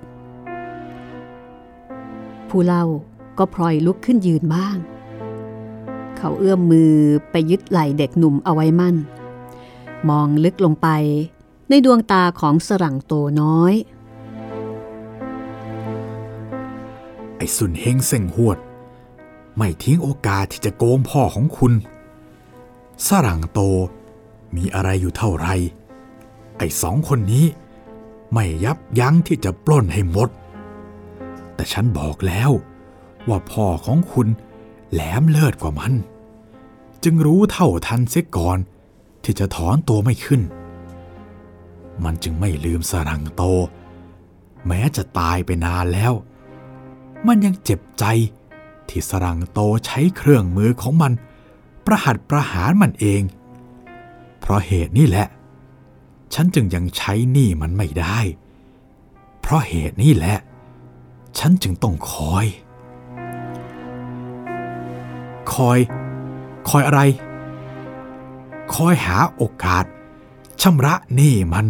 [2.49, 2.85] ผู้เล่า
[3.38, 4.77] ก็พลอยลุกขึ้นยืนบ้าง
[6.16, 6.95] เขาเอื้อมมือ
[7.31, 8.97] ไปยึดไหล่เด็กหนุ่มเอาไว้มั่น
[10.09, 10.88] มองลึกลงไป
[11.69, 13.75] ในดวงตาของสรังโตน้อย
[17.37, 18.59] ไอ้สุนเฮงเซ็งหวด
[19.57, 21.73] ไม่ทิ้งโอกาสที่จะโกงพ่อของคุณ
[23.07, 23.61] สรังโต
[24.57, 25.49] มีอะไรอยู่เท่าไร
[26.59, 27.47] ไอ้สองคนนี้
[28.35, 30.29] ไม่ยับยั้งที่จะปล้นให้หมด
[31.55, 32.51] แต่ฉันบอกแล้ว
[33.29, 34.29] ว่าพ่อของคุณ
[34.93, 35.93] แหลมเลิศกว่ามัน
[37.05, 38.59] จึงรู้เท่าทันเสียก่อน
[39.25, 40.43] ที่จะถอนตัวไม่ขึ้น
[42.05, 43.43] มันจึงไม่ลืมสรังโต
[44.67, 46.13] แม้จะตายไปนานแล้ว
[47.27, 48.05] มันยังเจ็บใจ
[48.89, 51.13] ที่สรังโตใช้เครื่องมือของมัน
[51.87, 53.23] ประหัตประหารมันเอง
[54.40, 55.26] เพราะเหตุนี้แหละ
[56.35, 58.18] ฉันจึงยังใช้หนี้มันไม่ได้
[59.40, 60.37] เพราะเหตุนี้แหละ
[61.38, 62.46] ฉันจึงต้องคอย
[65.53, 65.79] คอย
[66.68, 67.00] คอยอะไร
[68.74, 69.85] คอยหาโอกาส
[70.62, 71.66] ชำระหนี้มัน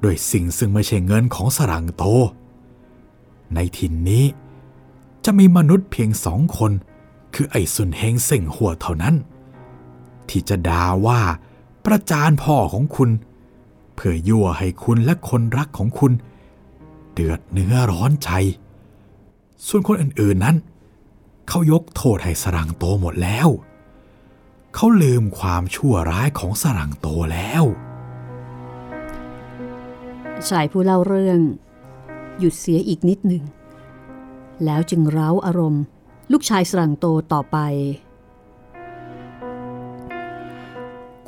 [0.00, 2.04] โดยสิ่งซึ่งไม่ใช่เงินของสรังโต
[3.54, 4.24] ในถิ่นนี้
[5.24, 6.72] จะมีมนุษย์เพียงสองคน
[7.34, 9.14] คือไอ้สุนเฮงเส่งหัวเท่านั้น
[10.28, 11.20] ที่จะด่าว่า
[11.86, 13.10] ประจานพ่อของคุณ
[13.94, 16.12] เพื่อยั่วให้คุณและคนรักของคุณ
[17.12, 18.30] เดือดเนื้อร้อนใจ
[19.66, 20.56] ส่วนคนอื่นๆนั้น
[21.48, 23.48] เขายกโทษให้สรังโตหมดแล้ว
[24.74, 27.64] เขาลืมความชั่วร้ายของสรังโตแล้ว
[30.48, 31.40] ชายผู้เล่าเรื่อง
[32.38, 33.44] หยุดเสียอีกนิดหนึ่ง
[34.64, 35.82] แล้วจึงเร้าอารมณ์
[36.32, 37.58] ลูกชายสรังโตต่อไป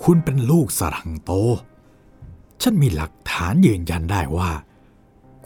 [0.05, 1.33] คุณเป็นลูกสรังโต
[2.62, 4.51] ฉันมีหลักฐานยืนยันได้ว่า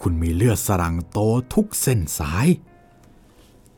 [0.00, 1.18] คุณมีเลือดสรังโต
[1.54, 2.46] ทุกเส้นสาย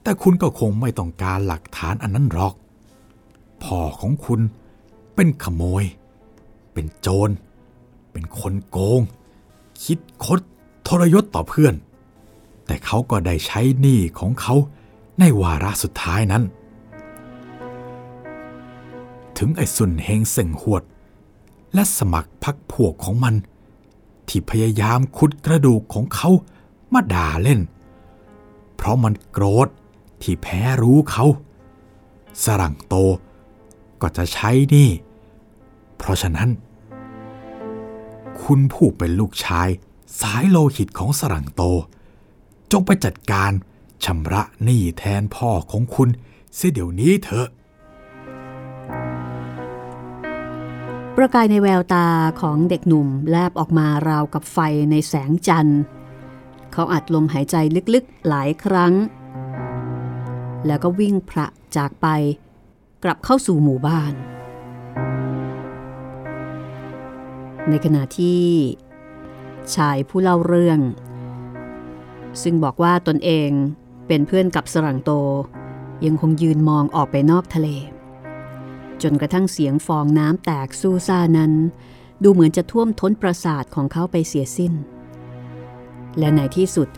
[0.02, 2.54] แต่คุณก็คงไม่ต้องการหลักฐานอันนั้นหรอก
[3.62, 4.40] พ่อของคุณ
[5.14, 5.84] เป็นขโมย
[6.72, 7.30] เป็นโจร
[8.12, 9.02] เป็นคนโกง
[9.84, 10.40] คิดคด
[10.86, 11.74] ทรยศต่อเพื่อน
[12.66, 14.54] แต่เขาก็ได้ใช้หนี้ของเขา
[15.20, 16.42] ในวาระสุดท้ายนั้น
[19.38, 20.82] ถึงไอ้สุนเฮงเส่งหวด
[21.74, 23.34] และสมัครพักพวกของมัน
[24.28, 26.30] ที่พยายามขุดกระดูกของเขา
[26.92, 27.60] มาด่าเล่น
[28.76, 29.68] เพราะมันโกรธ
[30.22, 31.24] ที่แพ้รู้เขา
[32.44, 32.94] สรังโต
[34.00, 34.90] ก็จะใช้นี่
[35.96, 36.50] เพราะฉะนั้น
[38.42, 39.68] คุณผู้เป็นลูกชาย
[40.20, 41.62] สายโลหิตของสรังโต
[42.72, 43.52] จงไปจัดการ
[44.04, 46.08] ชำระหนี้แทนพ่อของคุณ
[46.54, 47.48] เสียเดี๋ยวนี้เถอะ
[51.20, 52.06] ประกายในแววตา
[52.40, 54.58] ของเด็กหนุ่มแลบออกมาราวกับไฟ
[54.90, 55.80] ในแสงจันทร์
[56.72, 57.56] เขาอัดลมหายใจ
[57.94, 58.92] ลึกๆหลายครั้ง
[60.66, 62.06] แล้วก็วิ่งพระจากไป
[63.04, 64.12] กลับเข้าสู่หมู่บ้าน
[67.68, 68.42] ในขณะที่
[69.74, 70.80] ชายผู้เล่าเรื่อง
[72.42, 73.50] ซึ่งบอกว่าตนเอง
[74.06, 75.10] เป็นเพื่อนกับสรังโต
[76.04, 77.68] ยังคงยืนมองออกไปนอกทะเล
[79.02, 81.52] จนกระทั่งเสียงฟองน้ำแตกสู้ซ่านั้น
[82.22, 84.72] ดูเหมือนจะท่วมท้นประสาทของเขาไปเสียสิ้น
[86.18, 86.88] และในที่สุด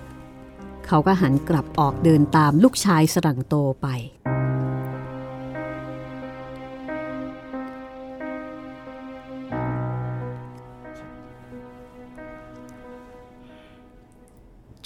[0.87, 3.89] เขาก็หันกลับออกเดินตามลูกชายสรังโตไป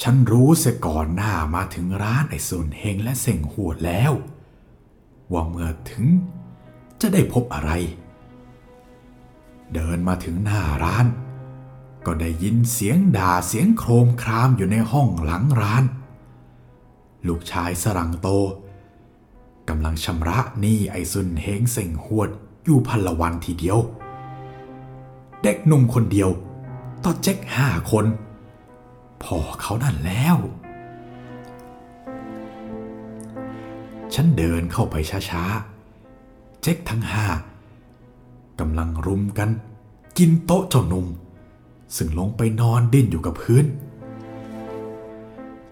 [0.03, 4.12] ฉันรู้เสียก่อนหน้ามาถึงร้านไอ้สุนเฮงและเส่งหัวแล้ว
[5.33, 6.05] ว่าเมื่อถึง
[7.04, 7.72] จะได้พบอะไร
[9.74, 11.06] เดินมาถึงหน้าร้าน
[12.06, 15.84] ก็ได้ยินเสียงด่าเสียงโครมครามอยู่ในห้องหลังร้าน
[17.26, 18.28] ลูกชายสรังโต
[19.68, 22.30] กำลังชำระหนี้ไอซุนเฮงเซ็งหวด
[22.64, 23.78] อยู่พันละวันทีเดียว
[25.42, 26.30] เด็กหนุ่มคนเดียว
[27.04, 28.06] ต่อเจ๊กห้าคน
[29.22, 30.36] พ่อเขานั่นแล้ว
[34.14, 34.94] ฉันเดินเข้าไป
[35.30, 35.73] ช้าๆ
[36.66, 37.27] เจ๊กทั้งห้า
[38.61, 39.50] กำลังรุมกัน
[40.18, 41.07] กินโต๊ะเจ้าหนุ่ม
[41.96, 43.64] ซึ่งลงไปนอนดิ้นอยู่กับพื้น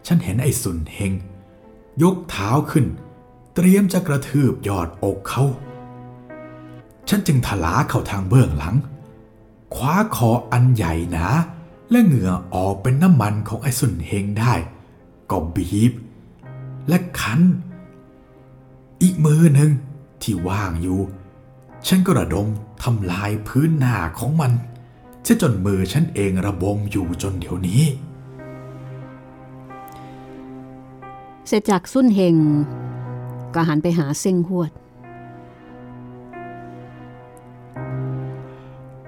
[0.06, 1.12] ฉันเห็นไอ้สุนเฮง
[2.02, 2.86] ยกเท้าขึ้น
[3.54, 5.44] เตรียมจะกระทืบยอดอกเขา
[7.08, 8.76] ฉันจึงถลาเข้าทางเบื้องหลัง
[9.74, 11.26] คว้าคออันใหญ่หนา
[11.90, 14.54] และเหงื่อออกเป็นน้ำมันของไอ้สุนเฮงได้
[15.30, 15.92] ก็บีบ
[16.88, 17.40] และคัน
[19.02, 19.70] อีกมือหนึ่ง
[20.22, 21.00] ที่ว่างอยู่
[21.88, 22.46] ฉันก็ระดม
[22.82, 24.52] ทำลายพื้นหน้าของมัน
[25.22, 27.82] เสียจนมือฉันเองระบมอยู่จนเดี๋ยวนี้
[31.46, 32.36] เสร็จจากสุนเฮง
[33.54, 34.70] ก็หันไปหาเซ็งหวด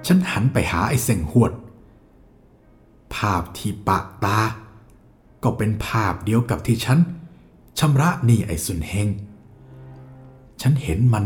[0.07, 1.53] ฉันหันไปหาไอ้เซ็งหวด
[3.15, 4.39] ภาพที่ปะตา
[5.43, 6.99] ก็เป็นภาพเดียวกับที่ฉัน
[7.79, 9.09] ชำระหนี้ไอ้สุนเฮง
[10.67, 11.25] ฉันเห็นมัน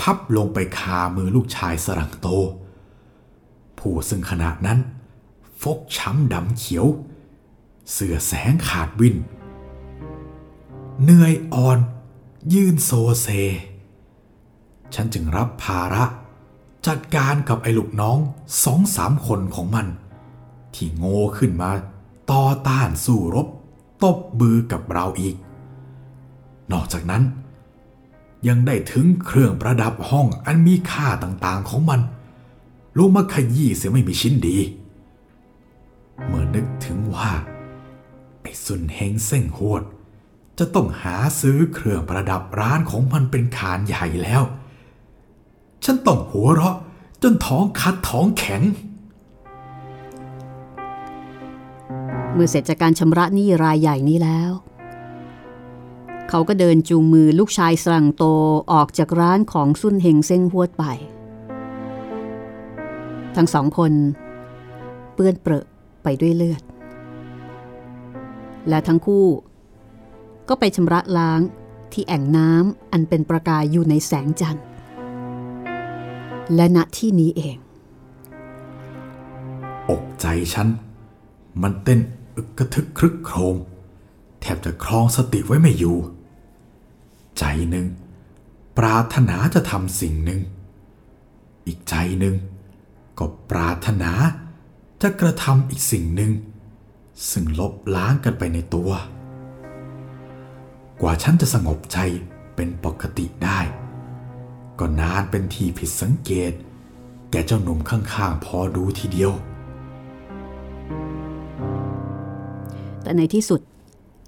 [0.00, 2.28] พับลงไปคามือลูกชายสรังโต
[3.78, 4.78] ผู้ซึ่งขณะนั้น
[5.62, 6.86] ฟกช้ำดำเขียว
[7.92, 9.16] เสื่อแสงขาดวิน
[11.02, 11.78] เหนื่อยอ่อน
[12.54, 13.28] ยืนโซเซ
[14.94, 16.04] ฉันจึงรับภาระ
[16.86, 18.18] จัดการกับไอ้ลูกน้อง
[18.64, 19.86] สองสามคนของมัน
[20.74, 21.70] ที่โง่ขึ้นมา
[22.30, 23.48] ต่อต้านสู้รบ
[24.02, 25.36] ตบบือกับเราอีก
[26.72, 27.24] นอกจากนั้น
[28.48, 32.00] ยังได้ถึงเครื่องประดับห้องอันมีค่าต่างๆของมัน
[32.98, 34.58] ลงมาขยี้เสียไม่มีชิ้นดี
[36.26, 37.30] เมื่อนึกถึงว่า
[38.42, 39.82] ไอ้สุนเฮงเส้งหวด
[40.58, 44.42] จะต้องหาซื้อเครื่องประดับร้านของมันเป็นขานใหญ่แล้ว
[45.84, 46.76] ฉันต้องหัวเราะ
[47.22, 48.62] จนท้องคัดท้องแข็ง
[52.34, 54.50] เมื่อเสร็จจากการชำระหนี้รายใหญ่นี้แล้ว
[56.30, 58.24] เขาก็เดินจูงมือลูกชายสรังโต
[58.72, 60.84] ออกจากร้านของสุนเฮงเซ็งหวดไป
[63.36, 63.92] ทั้งสองคน
[65.14, 65.66] เปื้อนเปรอะ
[66.02, 66.62] ไปด้วยเลือด
[68.68, 69.26] และทั้งคู่
[70.48, 71.40] ก็ไปชำระล้าง
[71.92, 74.64] ที่แอ่งน้ำอันเป็นประกายอยู่ในแสงจันทร์
[76.54, 77.56] และณที่นี้เอง
[79.90, 80.68] อกใจฉัน
[81.62, 82.00] มันเต้น
[82.36, 83.56] อึกกระทึกครึกโครม
[84.40, 85.96] แทบจะครองสติไว้ไม่อยู่
[87.38, 87.86] ใจหนึ่ง
[88.78, 90.40] ปรารถนาจะทำสิ่งหนึ่ง
[91.66, 92.36] อีกใจหนึ่ง
[93.18, 94.12] ก็ปรารถนา
[95.02, 96.32] จะกระทำอีกสิ่งหนึ่ง
[97.30, 98.90] ซึ่งลบล้างกันไปในตัว
[101.00, 101.98] กว่าฉันจะสงบใจ
[102.56, 103.60] เป็นปกติได้
[104.78, 106.52] ก็นานเป็นทีผิดสังเกต
[107.30, 109.32] แกเจ้าหนุ่มข้างๆพอดูทีเดียว
[113.02, 113.60] แต่ในที่สุด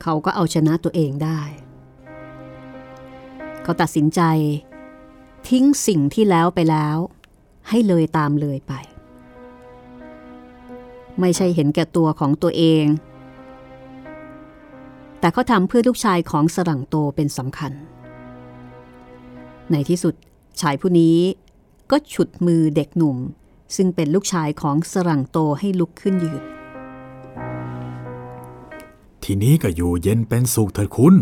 [0.02, 1.40] เขาก็เอาชนะตัวเองได้
[3.68, 4.22] เขาตัดสินใจ
[5.48, 6.96] ทิ้งสิ่งที่แล้วไปแล้ว
[7.68, 8.72] ให้เลยตามเลยไป
[11.20, 12.84] ไม่ใช่เห็นแก่ตัวของตัวเอง
[15.20, 17.72] แต่เขาทำเพื่อลูกชายของสรังโตเป็นสำคัญ
[19.70, 20.14] ในที่สุด
[20.60, 21.18] ชายผู้นี้
[21.90, 23.16] ก็ฉุดมือเด็กหนุ่ม
[23.76, 26.42] ซึ่งเป็นลูกชายของสรังโตให้ลุกขึ้นยืน
[29.24, 31.16] ทีนี้ก็อยู่เย็นเป็นสุขเถิดคุณ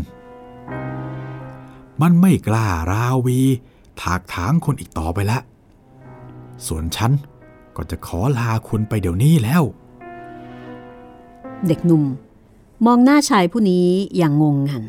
[2.03, 3.39] มันไม่กล้าราวี
[4.01, 5.43] ถากถางคนอีกต่อไปแล้ว
[6.67, 7.13] ส่วนฉัน
[7.77, 9.63] ก็จะขอลาคุณไปเดี๋ยวนี้แล้ว
[11.67, 12.05] เด็กหนุ่ม
[12.87, 14.85] มองหน้าชายผู้นี้อย่างงงงัน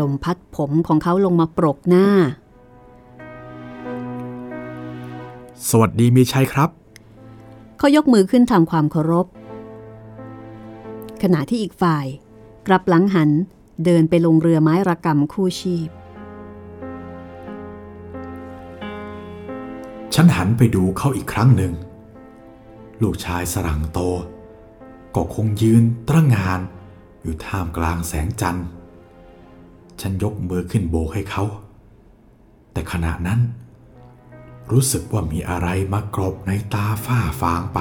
[0.00, 2.06] ลมพัดผมของเขาลงมาปรกหน้า
[5.68, 6.70] สวัสดีมีชัยครับ
[7.78, 9.26] เขายกมือขึ้นทำความเคารพ
[11.22, 12.06] ขณะที่อีกฝ่าย
[12.66, 13.30] กลับหลังหัน
[13.84, 15.88] เดินไปลงเรือไม้ระกำคู่ชีพ
[20.14, 21.72] ฉันหันไปดูเขาอีกครั้งหนึ่ง
[23.02, 23.98] ลูกชายสรังโต
[25.14, 26.60] ก็คงยืนตระงาน
[27.22, 28.66] อยู่ท่ามกลางแสงจันทร์
[30.00, 31.44] ฉันยกมือขึ้นโบกให้เขา
[32.72, 33.40] แต่ขณะนั้น
[34.70, 37.80] รู้สึกว่ามีอะไรมากรบในตาฝ้าฟางไป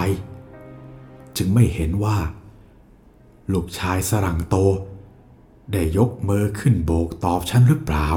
[1.37, 2.17] จึงไม่เห็นว่า
[3.53, 4.55] ลูกชายสรังโต
[5.71, 8.07] ได้ยกมือขึ้นโบกตอบฉันหรือเปล่า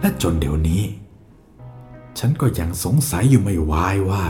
[0.00, 0.82] และจนเดี๋ยวนี้
[2.18, 4.24] ฉันก็ยังสงสัยอยู่ไม่วายว่า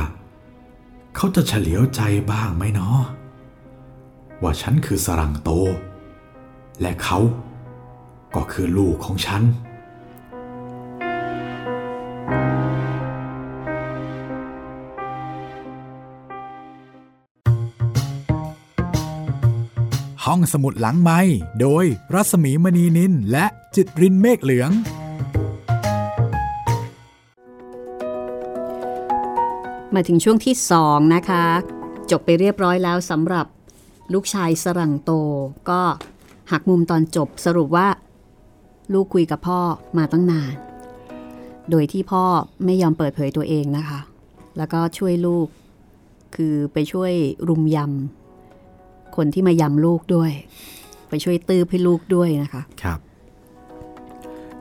[1.17, 3.01] เขาจะเฉลียวใจบ้างไหมเนาะ
[4.43, 5.51] ว่าฉันคือสรังโต
[6.81, 7.19] และเขา
[8.35, 9.43] ก็คือลูกของฉัน
[20.37, 21.21] ห้องสมุดหลังไม้
[21.61, 24.71] โดยรัสมีมณีนินและจิตรินเมฆเหลือง
[29.95, 31.45] มาถึงช่วงที่สองนะคะ
[32.11, 33.47] จบไปเรียบร้อยแล้วสำหรับ
[34.13, 35.11] ลูกชายสรังโต
[35.71, 35.83] ก็
[36.51, 37.89] หักมุมตอนจบสรุปว่า
[38.93, 39.61] ลูกคุยกับพ่อ
[39.99, 40.53] มาตั้งนาน
[41.71, 42.25] โดยที่พ่อ
[42.65, 44.01] ไม่ยอมเปิดเผยตัวเองนะคะ
[44.57, 45.47] แล้วก็ช่วยลูก
[46.37, 47.13] คือไปช่วย
[47.49, 48.24] รุมยำ
[49.17, 50.33] คนที่มายำลูกด้วย
[51.09, 52.99] ไปช่วยตื้อให้ลูกด้วยนะคะ ครับ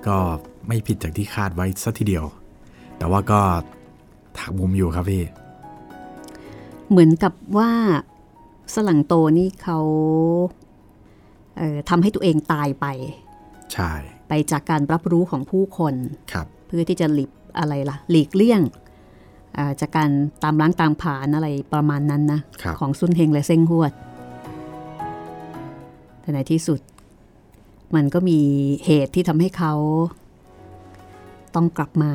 [0.07, 0.17] ก็
[0.67, 2.25] ไม่ผิดจากที่คาดไว้สัทีเดียว
[2.97, 3.39] แต่ว่าก็
[4.37, 5.23] ถักมุมอยู่ครับพี่
[6.89, 7.71] เหมือนกับว่า
[8.73, 9.79] สลังโตนี่เขา
[11.57, 12.85] เอ่อทำให้ตัวเองตายไป
[13.73, 13.91] ใช่
[14.27, 15.93] ไปจากการรับรู้ของผู้คน
[16.33, 18.61] ครับเพื่อที่จะหลีกอะไรล่ะ หลีกเลี่ยง
[19.57, 20.09] อ่าจากการ
[20.43, 23.91] ตามล้างตามผลานอะไรประมาณนั้นนะครับของซุนเฮงและเซ็งฮวด
[26.23, 26.79] แต่ในที่สุด
[27.95, 28.39] มันก็มี
[28.85, 29.73] เหตุที่ทำให้เขา
[31.55, 32.11] ต้องกลับมา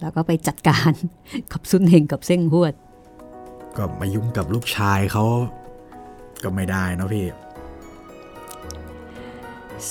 [0.00, 0.92] แล้วก็ไปจัดการ
[1.52, 2.74] กับซุนเฮงกับเซ็งฮวด
[3.76, 5.24] ก็มายุ่งกับลูกชายเขา
[6.42, 7.26] ก็ไม่ได้เนอะพี่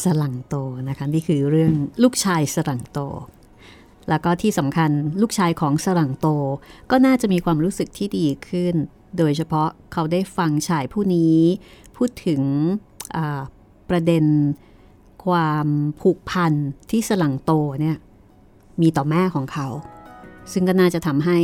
[0.01, 0.55] สลังโต
[0.89, 2.99] นะคะ นี่คือเรื่องลูกชายสลังโต
[4.09, 4.89] แล้วก็ที่สำคัญ
[5.21, 6.27] ลูกชายของสลังโต
[6.91, 8.75] ก็น่าจะมีความรู้สึกที่ดีขึ้น
[9.17, 11.37] โดยเฉพาะเขาได้ฟังชายผู้นี้
[11.97, 12.41] พูดถึง
[12.90, 12.90] อ่า
[13.89, 14.25] ประเด็น
[15.25, 15.67] ความ
[16.01, 16.53] ผูกพัน
[16.89, 17.51] ที่สลังโต
[17.81, 17.97] เนี่ย
[18.81, 19.67] มีต่อแม่ของเขา
[20.51, 21.39] ซึ่งก็น่าจะทำให้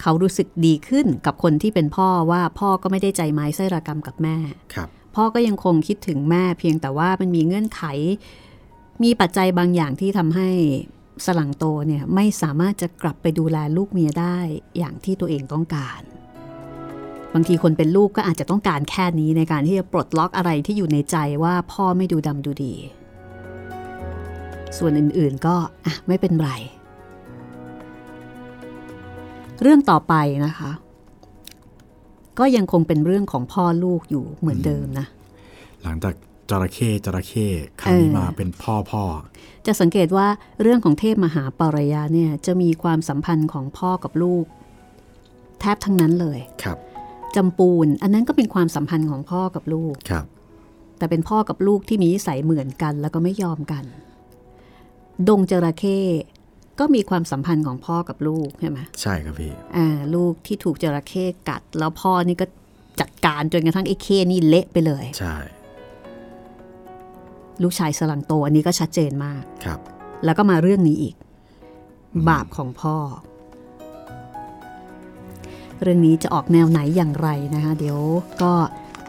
[0.00, 4.36] เขารู้สึกดีขึ้นกับคนที่เป็นพ่อว่าพ่อก็ไม่ได้ใจไม้ไส้ระกรรมกับแม่
[4.74, 7.82] ครับพ่อก็ยังคงคิดถึงแม่เพียงแต่ว่ามันมีเงื่อนไข
[9.02, 10.48] มีปัจจัยบางอย่างที่ทำให้
[11.26, 14.38] สลังโตเนี่ยไม่สามารถจะกลับไปดูแลลูกเมียได้
[14.78, 16.00] อย่างที่ตัวเองต้องการ
[17.34, 22.74] บางทีคนเป็นลูกก็อาจจะต้องการแค่นี้ในการที่จะปลดล็อกอะไรที่อยู่ในใจว่าพ่อไม่ดูดำดูดี
[24.78, 25.54] ส่วนอื่นๆก็
[25.84, 26.50] อะไม่เป็นไร
[29.62, 30.14] เรื่องต่อไป
[30.46, 30.70] นะคะ
[32.38, 35.06] ก็ยังคงเป็นเรื่องของพ่อลูกอยู่เหมือนเดิมนะ
[35.82, 36.14] หลังจาก
[36.50, 37.46] จระเข้จระเข้
[37.80, 39.02] ครั้งนี้เออมาเป็นพ่อพ่อ
[39.66, 40.26] จะสังเกตว่า
[40.62, 44.44] เรื่องของเทพมหาปรายาเนี่ยจะมีความสัมพันธ์ของพ่อกับลูก
[45.60, 46.78] แทบทั้งนั้นเลยครับ
[47.36, 50.24] จำปูน อันนั้นก็เป็นความสัมพันธ์ของพ่อกับลูกครับ
[50.98, 53.84] แต่เป็นพ่อกับลูกที่มีนิสัยเหมือนกันแล้วก็ไม่ยอมกัน
[55.28, 55.98] ดงจระเข้
[56.78, 62.46] ก็มีความสัมพันธ์ของพ่อกับลูกใช่ไหมใช่ครับพี่อ่าลูกที่ถูกจระเข้กัด แล้วพ่อนี่ก็
[63.00, 65.36] จัดการจนกระทั่งไอ้เข้นี่เละไปเลย ใช่
[67.62, 69.80] ลูกชายสลังโตอันนี้ก็ชัดเจนมากครับ
[70.24, 71.14] แล้วก็มาเรื่องนี้อีก
[72.28, 72.96] บาปของพ่อ
[75.84, 77.98] เรื่องนี้จะออกแนวไหนอย่างไรนะคะ เดี๋ยว
[78.42, 78.52] ก็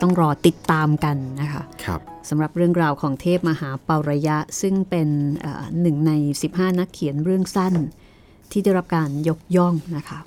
[0.01, 1.99] ต้องรอติดตามกันนะคะครับ
[2.29, 5.09] สำหรับเรื่องราวของเทพมหาปารยะ ซึ่งเป็น
[5.39, 6.11] เอ่อหนึ่งใน
[6.47, 7.73] 15 นักเขียนเรื่องสั้น
[8.51, 10.19] ที่ได้รับการยกย่องนะคะ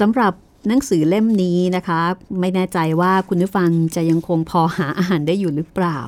[0.00, 0.32] สำหรับ
[0.68, 2.00] หนังสือเล่มนี้นะคะ
[2.40, 5.98] ไม่แน่ใจว่าคุณผู้ฟังจะยังคงพอหาอาหารได้อยู่หรือเปล่า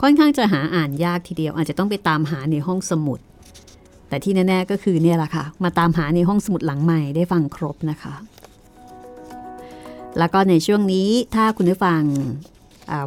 [0.00, 3.20] ค่อนข้างจะหาอ่านยากทีเดียวอาจจะต้องไปตามหาในห้องสมุด
[4.10, 8.14] แต่ที่แน่ ๆ ก็คือเนี่ยแหละค่ะ มาตามหาในห้องสมุดหลังใหม่ได้ฟังครบนะคะ
[10.18, 12.02] แล้วก็ในช่วงนี้ถ้าคุณผู้ฟัง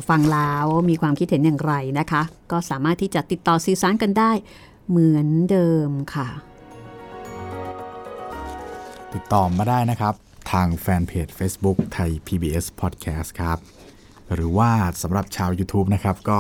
[0.10, 4.32] ฟังแล้วมีความคิดเห็นอย่างไรนะคะ ก็สามารถที่จะติดต่อสื่อสารกันได้
[4.90, 6.28] เหมือนเดิมค่ะ
[9.14, 10.14] ติดต่อมาได้นะครับ
[10.52, 13.58] ทางแฟนเพจ Facebook ไทย PBS Podcast ครับ
[14.34, 16.40] หรือว่าสำหรับชาว YouTube นะครับ ก็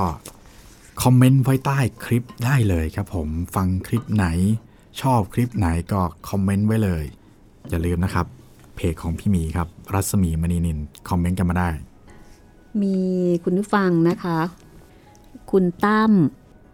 [1.01, 4.25] คอมเมนต์ไว้ใต้คลิปได้เลยครับผมฟังคลิปไหน
[5.01, 7.03] ชอบคลิปไหนก็คอมเมนต์ไว้เลย
[7.69, 8.25] อย่าลืมนะครับ
[8.75, 10.79] เพจของพี่หมีครับ รัศมีมณีนิล
[11.09, 11.69] คอมเมนต์กันมาได้
[12.81, 12.95] มี
[13.43, 14.39] คุณผู้ฟังนะคะ
[15.51, 16.11] คุณตั้ม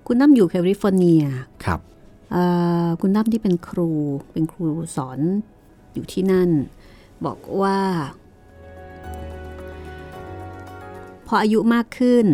[0.08, 1.24] คุณตั้มอยู่แคลิฟอร์เนีย
[1.66, 1.80] ครับ
[2.32, 2.44] เอ่
[2.86, 3.92] อคุณตั้มที่เป็นครู
[4.32, 4.66] เป็นครู
[4.96, 5.20] สอน
[5.94, 6.50] อยู่ที่นั่น
[7.26, 7.78] บอกว่า
[11.28, 12.26] พออายุมากขึ้น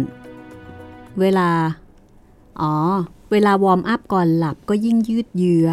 [1.19, 1.49] เวลา
[2.61, 2.73] อ๋อ
[3.31, 5.67] เวลา warm up ก่อนหลับก็ยิ่งยืดเยื้อ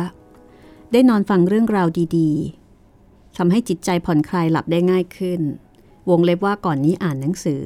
[0.93, 5.41] ได้นอนฟังเรื่องราวดีๆทำให้จิตใจผ่อนคลายหลับได้ง่ายขึ้น
[6.11, 7.65] วงเล็บว่าก่อนนี้อ่านหนังสือ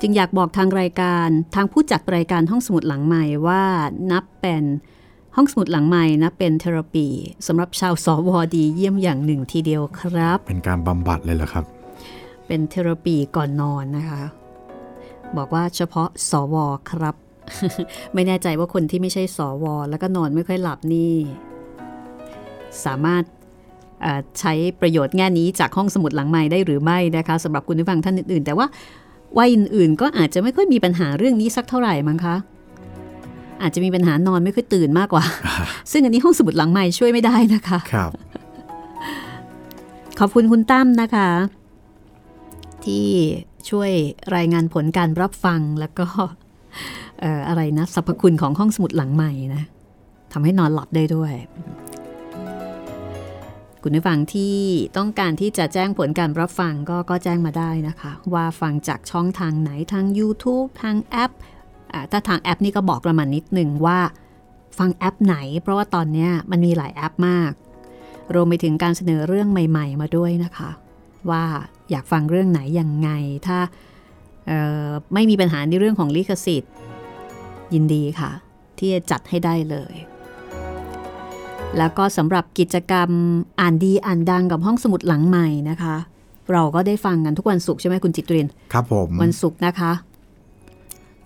[0.00, 3.62] จึงอยากบอกทางรายการทางผู้จัดรายการห้องสมุดหลังใหม่ว่า
[4.10, 4.64] นับเป็น
[5.36, 7.06] ห้องสมุดหลังใหม่นะเป็นเทอราปี
[7.46, 11.64] สำหรับชาวสวดีเยี่ยมอย่างหนึ่งทีเดียวครับ เป็นการบำบัดเลยเหรอครับ
[12.46, 14.22] เป็นเทอราปีก่อนนอนนะคะ
[15.36, 16.56] บอกว่าเฉพาะสว
[16.90, 17.16] ครับ
[18.14, 21.14] ไม่แน่ใจว่าคนที่ไม่ใช่สว แล้วก็นอนไม่ค่อยหลับนี่
[22.84, 23.22] สามารถ
[24.40, 28.66] ใช้ประโยชน์แง่นี้จากห้องสมุดหลังใหม่ได้หรือไม่นะคะสำหรับคุณผู้ฟังท่านอื่น ๆ แต่ว่า
[29.38, 32.36] วัยอื่น ๆ ก็อาจจะไม่ค่อยมีปัญหาเรื่องนี้สักเท่าไหร่มั้งคะ
[33.62, 35.24] อาจจะมีปัญหานอนไม่ค่อยตื่นมากกว่า
[35.92, 38.10] ซึ่งอันนี้ห้องสมุดหลังใหม่ช่วยไม่ได้นะคะครับ
[40.18, 41.28] ขอบคุณคุณตั้มนะคะ
[42.84, 43.06] ที่
[43.70, 43.90] ช่วย
[44.36, 46.06] รายงานผลการรับฟังแล้วก็
[47.48, 49.62] อะไรนะสรรพคุณของห้องสมุดหลังใหม่นะ
[50.32, 51.32] ทำให้นอนหลับได้ด้วย
[53.82, 54.56] คุณผู้ฟังที่
[54.96, 61.32] ต้องการที่จะแจ้งผลการรับฟังก็ก็แจ้งมาได้นะคะ ว่าฟังจากช่องทางไหนทาง YouTube ทางแอป
[62.10, 63.98] ถ้าทางแอปนี่ก็บอกประมาณนิดหนึ่งว่า
[64.78, 67.52] ฟังแอปไหน เพราะว่าตอนนี้มันมีหลายแอปมาก
[68.34, 70.70] รวมไปถึงการเสนอเรื่องใหม่ ๆ มาด้วยนะคะ
[71.30, 71.44] ว่า
[71.90, 73.10] อยากฟังเรื่องไหนยังไง
[73.46, 73.58] ถ้า
[75.14, 76.72] ไม่มีปัญหาในเรื่องของลิขสิทธิ์
[77.74, 78.30] ยินดีค่ะ
[78.78, 79.94] ที่จะจัดให้ได้เลย
[81.78, 83.10] แล้วก็สำหรับกิจกรรม
[83.60, 85.96] อ่านดีอ่านดังกับห้องสมุดหลังใหม่นะคะ
[86.52, 89.92] เราก็ได้ฟังกันทุกวันศุกร์ใช่ไหมคุณจิตริน ครับผมวันศุกร์นะคะ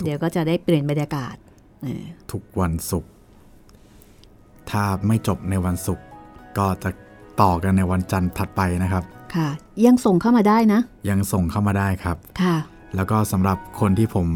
[0.03, 1.35] เดี๋ยวก็จะได้เปลี่ยนบรรยากาศ
[2.33, 3.11] ทุกวันศุกร์
[4.71, 6.05] ถ้าไม่จบในวันศุกร์
[6.59, 6.91] ก็จะ
[7.43, 9.05] ต่อกันในวันจันทร์ถัดไปนะครับ
[9.37, 9.49] ค่ะ
[9.87, 10.81] ยังส่งเข้ามาได้นะ
[11.11, 12.57] ยังส่งเข้ามาได้ครับ ค่ะ
[12.97, 14.27] แล้วก็สำหรับคนที่ผม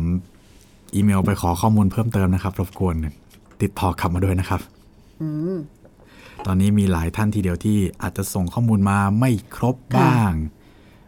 [0.94, 2.94] อีเมลไปขอข้อมูลเพิ่มเติมนะครับ รบกวน
[3.62, 4.60] ติดต่อกลับมาด้วยนะครับ
[6.46, 10.32] ตอนนี้มีหลายท่านทีเดียวที่อาจจะส่งข้อมูลมาไม่ครบบ้าง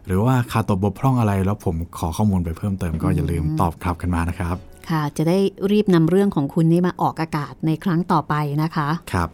[0.06, 4.56] หรือว่าขาดตกบกพร่องอะไร แล้วผมขอข้อมูลไปเพิ่มเติมก็อย่าลืมตอบกลับกันมานะครับ
[4.90, 5.38] ค่ะ จะได้
[5.70, 9.28] รีบนำเรื่องของคุณนี่มาออกอากาศในครั้งต่อไปนะคะ ครับ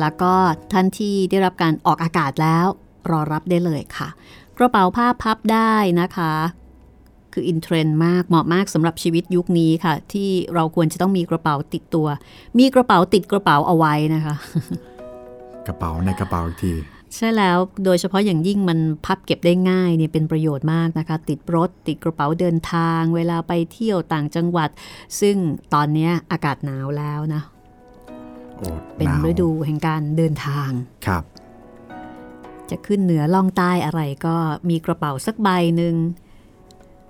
[0.00, 0.32] แล้วก็
[0.72, 2.66] ท่านที่ได้รับการออกอากาศแล้ว
[3.10, 4.08] รอรับได้เลยค่ะ
[4.58, 6.32] กระเป๋าผ้าพับได้นะคะ
[7.32, 12.06] คืออินเทรนด์มากเหมาะมากสำหรับชีวิตยุคนี้ค่ะ ที่เราควรจะต้องมีกระเป๋าติดตัว
[12.58, 14.34] มีกระเป๋าติดกระเป๋าเอาไว้นะคะ
[15.66, 16.72] กระเป๋าในกระเป๋าอีกที
[17.16, 24.70] ใช่แล้วโดยเฉพาะอย่างยิ่งมันพับเก็บได้ง่ายเนี่ยเป็นประโยชน์มากนะคะ ติดรถ ติดกระเป๋าเดินทาง เวลาไปเที่ยวต่างจังหวัด
[25.20, 25.36] ซึ่ง
[25.74, 27.42] ตอนนี้อากาศหนาวแล้วนะ
[28.96, 30.70] เป็นฤดูแห่งการเดินทาง
[31.06, 31.24] ครับ
[32.70, 34.34] จะขึ้นเหนือล่องใต้อะไรก็
[34.70, 35.94] มีกระเป๋าสักใบหนึ่ง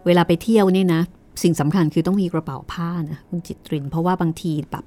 [0.06, 1.02] เวลาไปเที่ยวนี่นะ
[1.42, 4.84] สิ่งสำคัญคือต้องมีกระเป๋าผ้านะคุณจิตริน เพราะว่าบางทีแบบ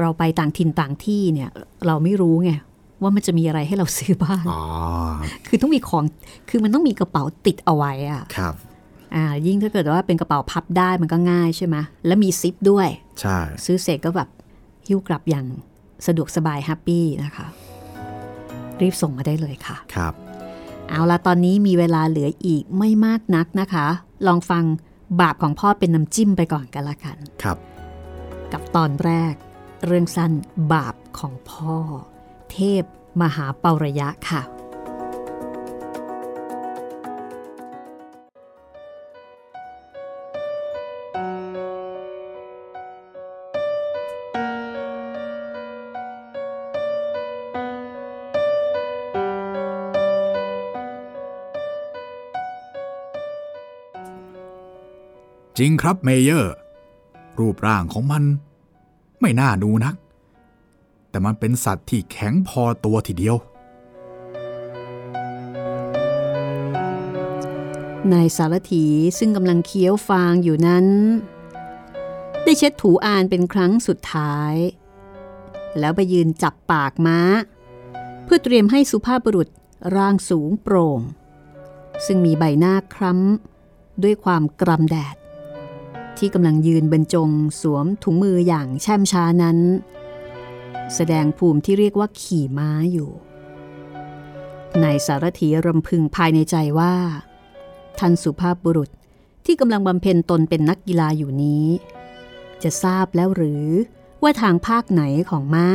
[0.00, 1.50] เราไปต่างถิ่นต่างที่เนี่ย
[1.86, 2.52] เราไม่รู้ไง
[3.02, 4.42] ว่ามันจะมีอะไรให้เราซื้อบ้าง
[5.46, 6.04] คือต้องมีของ
[6.48, 8.54] คือมันต้องมีกระเป๋าติดเอาไว้อะครับ
[9.14, 12.88] อ่า ยิ่งถ้าเกิดว่าเป็นกระเป๋าพับได้มันก็ง่ายใช่ไหมแล้วมีซิปด้วย
[13.20, 14.28] ใช่ ซื้อเสร็จก็แบบ
[14.86, 15.46] หิ้วกลับอย่าง
[16.06, 17.46] สะดวกสบายแฮปปี้นะคะ
[18.82, 20.14] รีบส่งมาได้เลยค่ะ ครับ
[20.88, 23.86] เอาละตอนนี้มีเวลาเหลืออีกไม่มากนักนะคะ
[24.26, 24.64] ลองฟัง
[25.20, 27.58] บาปของพ่อเป็นน้ำจิ้มไปก่อนกันละกัน ครับ
[28.52, 29.34] กับตอนแรก
[29.86, 30.32] เรื่องสั้น
[30.72, 31.76] บาปของพ่อ
[32.52, 32.84] เทพ
[33.22, 34.42] มหาเปาระยะค่ะ
[55.58, 56.54] จริงครับเมเยอร์
[57.38, 58.24] รูปร่างของมัน
[59.20, 59.94] ไม่น่าดูนัก
[61.10, 63.36] แต่มันเป็นสัตว์ที่แข็งพอตัวทีเดียว
[68.12, 68.86] นายสารถี
[69.18, 70.86] ซึ่งกำลังเคี้ยวฟางอยู่นั้น
[72.44, 74.54] ได้เช็ดถูอานเป็นครั้งสุดท้าย
[75.78, 77.20] แล้วไปยืนจับปากม้า
[78.24, 79.48] เพื่อเตรียมให้สุภาพบุรุษ
[79.96, 81.00] ร่างสูงโปร่ง
[82.06, 85.16] ซึ่งมีใบหน้าคล้ำด้วยความกรำแดด
[86.18, 87.30] ที่กำลังยืนบรรจง
[87.60, 89.58] สวมถุงมืออย่างแช่มช้านั้น
[90.94, 93.10] แสดงภูมิที่เรียกว่าขี่ม้าอยู่
[94.82, 96.94] นายสารถีรำพึงภายในใจว่า
[97.98, 98.90] ท่านสุภาพบุรุษ
[99.44, 101.66] ที่กำลังบำเพ็ญตนเป็นนักกีฬาอยู่นี้
[102.62, 103.64] จะทราบแล้วหรือ
[104.22, 105.68] ว่าทางภาคไหนของม้า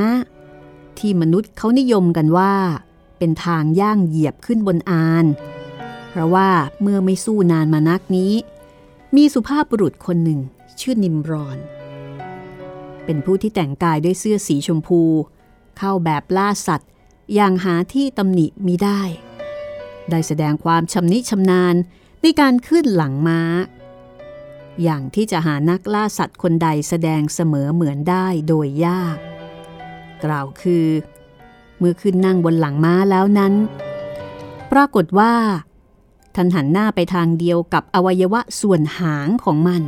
[0.98, 2.54] ที่มนุษย์เขานิยมกันว่า
[3.18, 5.26] เป็นทางย่างเหยียบขึ้นบนอาน
[6.10, 6.50] เพราะว่า
[6.82, 8.34] เมื่อไม่สู้นานมานักนี้
[9.16, 10.40] มีสุภาพบุรุษคนหนึ่ง
[10.80, 11.58] ชื่อนิมรอน
[13.06, 15.02] เป็นผู้ที่แต่งกายด้วยเสื้อสีชมพู
[15.78, 16.90] เข้าแบบล่าสัตว์
[17.36, 19.02] อย่างหาที่ตำหนิมิได้
[20.10, 21.76] ได้แสดงความชำนิชำนาญ
[22.22, 23.42] ในการขึ้นหลังม้า
[24.84, 29.18] อย่างที่จะหานักล่าสัตว์คนใดแสดงเสมอเหมือนได้โดยยาก
[30.24, 30.88] กล่าวคือ
[31.78, 33.54] เมื่อขึ้นนั่งบนหลังม้าแล้วนั้น
[34.72, 35.34] ปรากฏว่า
[36.36, 39.84] ท่านหันหน้าไปทางเดียวกับอวัยวะส่วนหางของมัน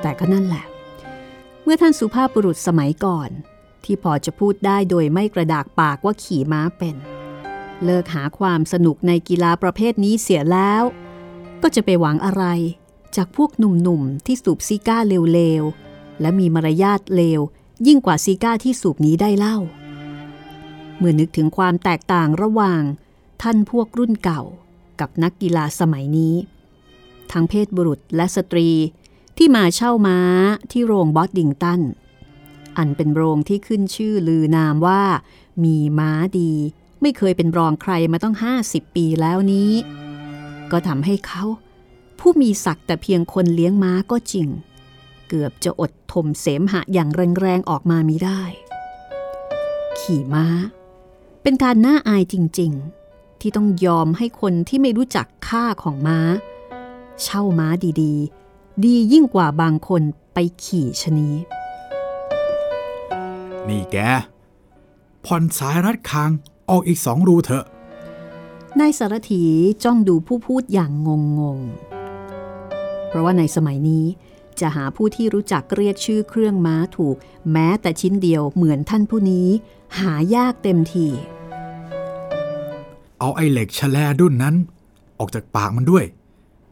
[0.00, 0.64] แต่ก็นั่นแหละ
[1.62, 3.30] เมื่อท่านสุภาพบุรุษสมัยก่อน
[3.84, 6.96] ที่พอจะพูดได้โดยไม่กระดากปากว่าขี่ม้าเป็น
[7.84, 10.82] เลิกหาความสนุกในกีฬาประเภทนี้เสียแล้ว
[11.62, 12.44] ก็จะไปหวังอะไร
[13.16, 17.40] จากพวกหนุ่มๆที่สูบซิก้าเร็วๆ และมีมารยาทเลว
[17.86, 19.56] ยิ่งกว่าซิก้าที่สูบนี้ได้เล่า
[20.98, 22.82] เมื่อนึกถึงความแตกต่างระหว่าง
[23.42, 24.42] ท่านพวกรุ่นเก่า
[25.00, 26.34] กับนักกีฬาสมัยนี้
[27.32, 28.70] ทั้งเพศบุรุษและสตรี
[29.36, 30.18] ที่มาเช่าม้า
[30.72, 31.80] ที่โรงบอสดิงตัน
[32.78, 35.02] อันเป็นโรงที่ขึ้นชื่อลือนามว่า
[35.64, 36.52] มีม้าดี
[37.00, 39.72] ไม่เคยเป็นรองใครมาต้อง 50 ปีแล้วนี้
[40.70, 41.44] ก็ทำให้เขา
[42.18, 44.48] ผู้มีศักดิ์แต่เพียงคนเลี้ยงม้าก็จริง
[45.28, 47.08] เกือบจะอดทมเสมหะอย่าง
[47.40, 48.42] แรงๆออกมามิได้
[50.00, 50.46] ขี่ม้า
[51.42, 52.99] เป็นการน่าอายจริง ๆ
[53.40, 56.18] ที่ต้องยอมให้คนที่ไม่รู้จักค่าของม้า
[57.22, 57.68] เช่าม้า
[58.02, 60.02] ดีๆ ดียิ่งกว่าบางคน
[60.34, 61.30] ไปขี่ชะนี
[63.68, 63.96] นี่แก
[65.24, 66.30] ผ่อนสายรัดคาง
[66.70, 67.64] ออกอีกสองรูเถอะ
[68.80, 69.42] นายสารถี
[69.84, 71.08] จ้องดูผู้พูดอย่างง
[71.40, 74.04] งงๆเพราะว่าในสมัยนี้
[74.60, 77.16] จะหาผู้ที่รู้จักเรียกชื่อเครื่องม้าถูก
[77.52, 79.48] แม้แต่ชิ้นเดียวเหมือนท่านผู้นี้
[79.98, 81.06] หายากเต็มที
[83.20, 84.54] เอาไอ้เหล็กแฉลดุ้นนั้น
[85.18, 86.04] ออกจากปากมันด้วย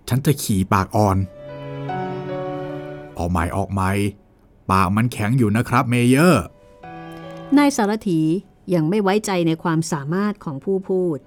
[0.08, 1.16] ฉันจะขี่ปากอ่อน
[3.18, 3.90] ออกใหม่ออกใหม่
[4.70, 6.44] ปากมันแข็งอยู่นะครับเมเยอร์
[7.58, 8.20] นายสารถี
[8.74, 11.18] ยังไม่ไว้ใจในความสามารถของผู้พูด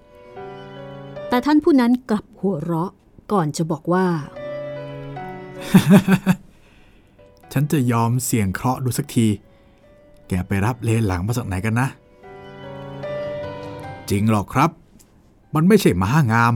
[1.30, 2.92] แต่ท่านผู้นั้นกลับหัวเราะ
[3.32, 4.08] ก่อนจะบอกว่า
[7.54, 9.28] ฉันจะยอมเสี่ยงเคราะห์ดูสักที
[10.28, 11.88] แกไปรับเลนหลังมาจากไหนกันนะ
[14.10, 14.72] จริงหรอกครับ
[15.56, 16.54] มันไม่ใช่ม้างาม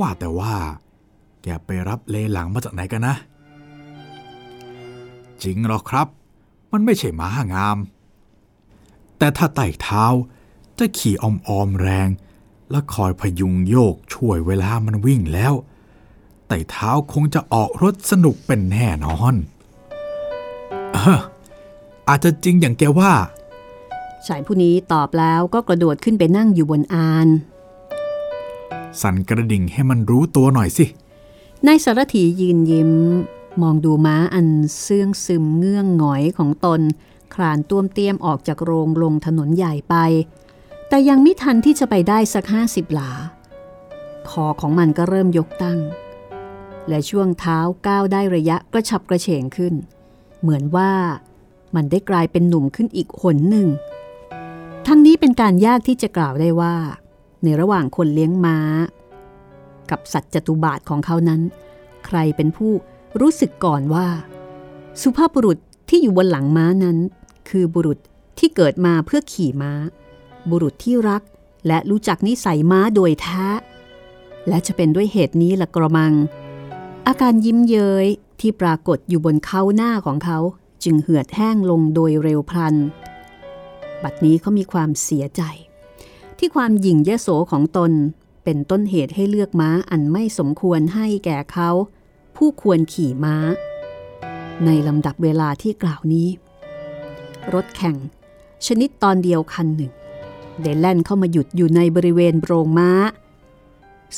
[0.00, 0.54] ว่าแต่ว่า
[1.42, 3.16] แกไปรับเลหลังมาจากไหนกันนะ
[5.42, 6.08] จริงหรอครับ
[6.72, 7.78] มันไม่ใช่ม้างาม
[9.18, 10.04] แต่ถ้าไต่เท้า
[10.78, 12.08] จะขี่อมออมๆแรง
[12.70, 15.54] และคอยพยุงโยกช่วยเวลามันวิ่งแล้ว
[16.48, 19.34] ไต่เท้าคงจะออกรถสนุกเป็นแน่นอน
[20.92, 21.20] เออ
[22.08, 23.12] อาจจะจริงอย่างแกว่า
[24.28, 27.28] ชายผู้นี้ตอบแล้วก็กระโดดขึ้นไปนั่งอยู่บนอาน
[29.00, 30.86] สั่นกระดิ่งให้มันรู้ตัวหน่อยสิ
[31.66, 32.92] นายสารถียืนยิ้ม
[33.62, 34.46] มองดูม้าอัน
[34.80, 36.80] เสื่องซึมเงื่องหงอยของตน
[37.34, 39.94] คลานต้วมเตี้ยมออกจากโรงลงถนนใหญ่ไป
[40.88, 43.10] แต่ยังไม่ทันที่จะไปได้สักห้าสิบหลา
[44.28, 45.78] คอของมันก็เริ่มยกตั้ง
[46.88, 49.74] และช่วงเท้าก้าวได้ระยะกระฉับกระเฉงขึ้น
[50.40, 50.92] เหมือนว่า
[51.74, 53.68] มันได้กลายเป็นหนุ่มขึ้นอีกหนหนึ่ง
[54.86, 56.76] ทั้งนี้เป็นการยากที่จะกล่าวได้ว่า
[57.42, 58.58] ในระหว่างคนเลี้ยงม้า
[59.90, 61.40] กับสัตว์จตุบาทของเขานั้น
[62.06, 62.72] ใครเป็นผู้
[63.20, 64.08] รู้สึกก่อนว่า
[65.02, 65.58] สุภาพบุรุษ
[65.88, 66.98] ที่อยู่บนหลังม้านั้น
[67.48, 67.98] คือบุรุษ
[68.38, 69.72] ที่เกิดมาเพื่อขี่ม้า
[70.50, 71.22] บุรุษที่รัก
[71.66, 73.44] และรู้จักนิสัยม้าโดยแท้
[74.48, 76.12] และจะเป็นด้วยเหตุนี้ละกระมัง
[77.06, 78.06] อาการยิ้มเย้ย
[78.40, 80.38] ที่ปรากฏอยู่บนเขาหน้าของเขา
[80.84, 82.74] จึงเหือดแห้งลงโดยเร็วพลัน
[84.02, 85.42] บัดนี้เขามีความเสียใจ
[86.38, 87.92] ที่ความหยิ่งยโสของตน
[88.44, 91.70] เป็นต้นเหตุให้เลือกม้าอันไม่สมควรให้แก่เขา
[92.36, 93.36] ผู้ควรขี่ม้า
[94.64, 96.28] ในลำดับเวลาที่กล่าวนี้
[97.54, 97.96] รถแข่ง
[98.66, 99.92] ชนิดตอนเดียวคันหนึ่ง
[100.62, 102.90] ได้แล่นเข้ามาหยุดอยู่ในบริเวณโรงม้า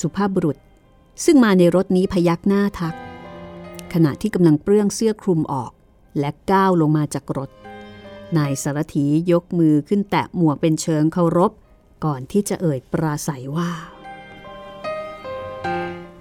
[0.01, 0.57] สุภาพบุรุษ
[1.25, 2.95] ซึ่งมาในรถนี้พยักหน้าทัก
[3.93, 5.73] ขณะที่กำลังเปลื้องเสื้อคลุมออก
[6.19, 7.51] และก้าวลงมาจากรถ
[8.37, 11.53] นายสารถียกมือขึ้นแตะหมวกเป็นเชิงเคารพ
[12.05, 13.71] ก่อนที่จะเอ่ยปราศรัยว่า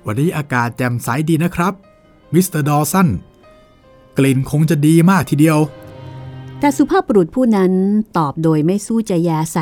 [0.05, 1.73] วันนี้อากาศแจ่มใสดีนะครับ
[2.33, 3.07] มิสเตอร์ดอสัน
[4.17, 5.59] กลิ่นคงจะดีมากทีเดียว
[6.59, 7.73] แต่สุภาพบุรุษผู้นั้น
[8.17, 9.57] ตอบโดยไม่สู้จะแยแส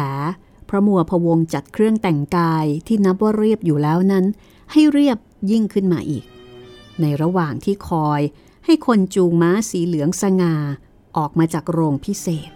[0.66, 4.26] เพราะมัวพะวงจัดเครื่องแต่งกายที่นับว่าเรียบอยู่แล้วนั้น
[4.72, 5.18] ให้เรียบ
[5.52, 6.24] ยิ่งขึ้นมาอีก
[7.02, 8.22] ในระหว่างที่คอย
[8.66, 10.56] ให้คนจูงม้าสีเหลืองสง่า
[11.18, 12.52] ออกมาจากโรงพิเศษ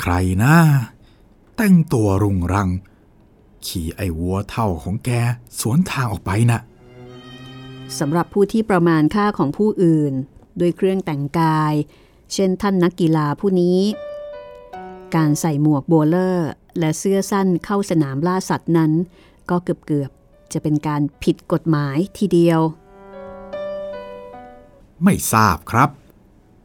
[0.00, 0.12] ใคร
[0.42, 0.56] นะ
[1.56, 2.68] แต่งตัวรุงรัง
[3.66, 5.10] ขี่ไอ้วัวเท่าของแก
[5.60, 6.60] สวนทางออกไปน่ะ
[7.98, 10.12] สำหรับผู้ที่ประมาณค่าของผู้อื่น
[10.60, 11.74] ด้วยเครื่องแต่งกาย
[12.32, 13.80] เช่นท่านนักกีฬาผู้นี้
[15.16, 18.92] การใส่หมวกโบเลอร์ และเสื้อสั้นเข้าสนามล่าสัตว์นั้น
[19.50, 22.60] ก็เกือบๆ จะเป็นการผิดกฎหมายทีเดียว
[25.04, 25.90] ไม่ทราบครับ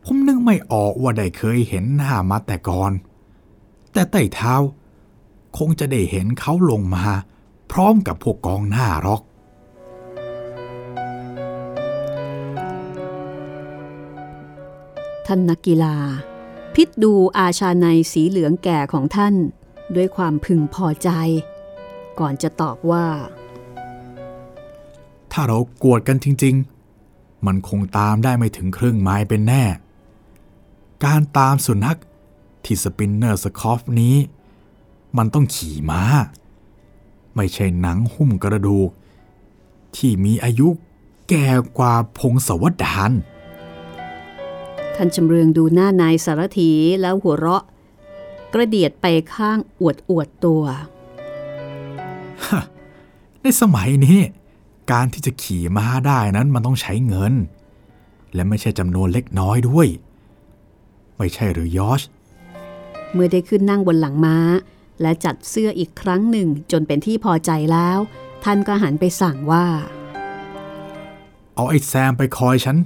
[0.08, 2.92] ผมนึกไม่ออกว่าได้เคยเห็นหน้ามาแต่ก่อน
[3.94, 4.56] แต่ไต่เท้า
[5.58, 7.06] คงจะได้เห็นเขาลงมา
[7.72, 9.22] พร้อมกับพวกกองหน้าหรอก
[15.26, 15.96] ท่านนักกีฬา
[16.76, 19.36] พิศดูอาชาในสีเหลืองแก่ของท่าน
[19.96, 21.10] ด้วยความพึงพอใจ
[22.20, 23.08] ก่อนจะตอบว่า
[25.32, 26.56] ถ้าเรากวดกันจริง
[27.02, 29.64] ๆ มันคงตามได้ไม่ถึงครึ่งไมล์เป็นแน่
[31.04, 32.00] การตามสุนัข
[32.66, 34.16] ที่สปินเนอร์สคอฟนี้
[35.18, 36.02] มันต้องขี่ม้า
[37.36, 38.90] ไม่ใช่หนังหุ้มกระดูก
[39.96, 40.68] ที่มีอายุ
[41.30, 43.12] แก่กว่าพงศวดาน
[44.96, 46.72] ท่านจำเรืองดูหน้านายสารถี
[47.02, 47.64] แล้วหัวเราะ
[48.54, 50.64] กระเดียดไปข้างอวดอวดตัว
[53.42, 54.20] ในสมัยนี้
[54.92, 57.34] การที่จะขี่ม้าได้นั้นมันต้องใช้เงิน
[58.34, 59.88] และไม่ใช่จำนวนเล็กน้อยด้วย
[61.18, 62.02] ไม่ใช่หรือยอช
[63.14, 64.38] เมื่อได้ขึ้นนั่งบนหลังม้า
[65.02, 68.00] และจัดเสื้ออีกครั้งหนึ่งจนเป็นที่พอใจแล้ว
[68.44, 69.66] ท่านก็หันไปสั่งว่า
[71.56, 72.78] เอาไอ้แซมไปคอยฉัน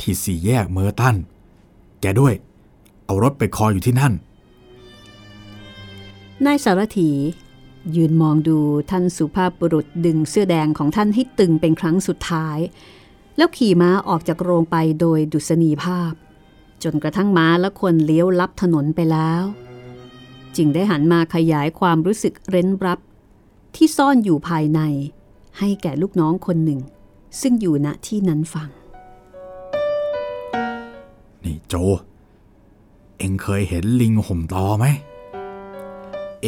[0.00, 1.16] ที่สี่แยกเมอร์ตัน
[2.00, 2.34] แกด้วย
[3.06, 4.12] เอารถไปคอยอยู่ที่นั่น
[6.46, 7.10] นายสารถี
[7.96, 8.58] ยืนมองดู
[8.90, 12.58] ท่านสุภาพบุรุษดึงเสื้อแดงของท่านให้ตึงเป็นครั้งสุดท้าย
[13.36, 16.12] แล้วขี่ม้าออกจากโรงไปโดยดุษณีภาพ
[16.84, 19.42] จนกระทั่งม้าและคนเลี้ยวลับถนนไปแล้ว
[20.56, 22.98] จึงได้หันมาขยายความรู้สึกเร้นรับ
[23.74, 24.80] ที่ซ่อนอยู่ภายใน
[25.58, 26.80] ให้แก่ลูกน้องคนหนึ่ง
[27.40, 28.68] ซึ่งอยู่ณที่นั้นฟัง
[31.44, 31.74] นี่โจ
[33.18, 34.86] เอ็งเคยเห็นลิงห่มตอไหม
[36.42, 36.46] เอ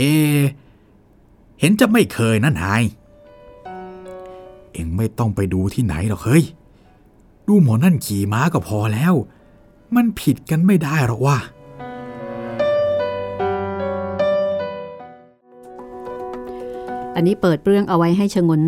[1.61, 2.83] เห็นจะไม่เคยนะนาย
[4.73, 6.45] เอ็งไม่ต้องไปดูที่ไหนหรอกเฮ้ย
[7.47, 9.15] ดูหมอนั่นขี่ม้าก็พอแล้ว
[9.95, 11.39] มันผิดกันไม่ได้หรอกว่า
[17.17, 18.63] อันนี้เปิดเรื่องเอาไว้ให้ชงน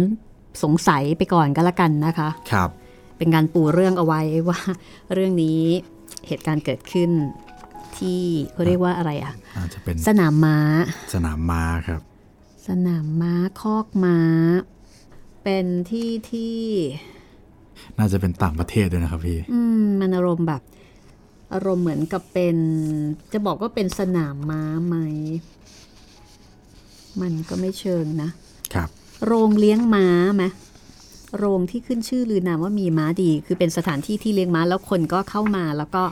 [0.62, 2.70] สงสัยไปก่อนก็แล้วกันนะคะ ครับ
[3.18, 4.60] เป็นการปูเรื่องเอาไว้ว่า
[5.12, 5.60] เรื่องนี้
[6.26, 7.10] เหตุการณ์เกิดขึ้น
[7.98, 8.20] ที่
[8.52, 10.58] เขาเรียกว่าอะไรอะอาจจะเป็นสนามม้า
[11.14, 12.00] สนามม้าครับ
[12.68, 14.18] สนามม้าคอกม้า
[15.42, 16.56] เป็นที่ที่
[17.98, 20.62] น่าจะเป็นต่างประเทศด้วยนะครับพี่ อืมมันอารมณ์แบบ
[21.52, 22.56] อารมณ์เหมือนกับเป็น
[23.32, 24.96] จะบอกว่าเป็นสนามม้าไหม
[27.20, 28.30] มันก็ไม่เชิงนะ
[28.74, 28.88] ครับ
[29.26, 30.44] โรงเลี้ยงม้าไหม
[31.38, 36.02] โรงที่ขึ้นชื่อลือนามว่ามีม้าดี คือเป็นสถานที่ที่เลี้ยงม้าแล้วคนก็เข้ามาแล้วก็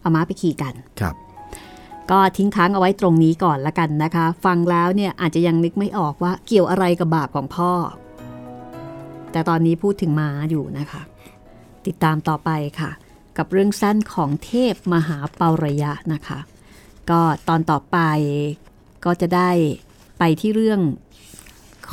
[0.00, 1.14] เอาม้าไปขี่กัน ครับ
[2.10, 7.72] ก็ทิ้งค้างเอาไว้ตรงนี้ก่อนละกันนะคะ ฟังแล้วเนี่ยอาจจะยังนึกไม่ออกว่าเกี่ยวอะไรกับบาปของพ่อ
[9.32, 11.02] แต่ตอนนี้พูดถึงม้าอยู่นะคะ
[11.86, 12.50] ติดตามต่อไป
[12.80, 12.90] ค่ะ
[13.38, 16.38] กับเรื่องสั้นของเทพมหาเปาระยะนะคะ
[17.10, 17.98] ก็ตอนต่อไป
[19.04, 19.50] ก็จะได้
[20.18, 20.80] ไปที่เรื่อง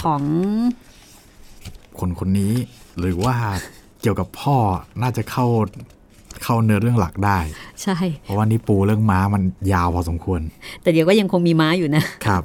[0.01, 0.21] ของ
[1.99, 2.53] คนคนนี้
[2.99, 3.35] หรือว่า
[4.01, 4.57] เกี่ยวกับพ่อ
[5.01, 5.45] น่าจะเข้า
[6.43, 7.39] เข้าเนื้อเรื่องหลักได้
[7.83, 9.43] ใช่ เพราะว่านี่ปูเรื่องม้ามัน
[9.73, 10.41] ยาวพอสมควร
[10.81, 12.41] แต่เดี๋ยวก็ยังคงมีม้าอยู่นะครับ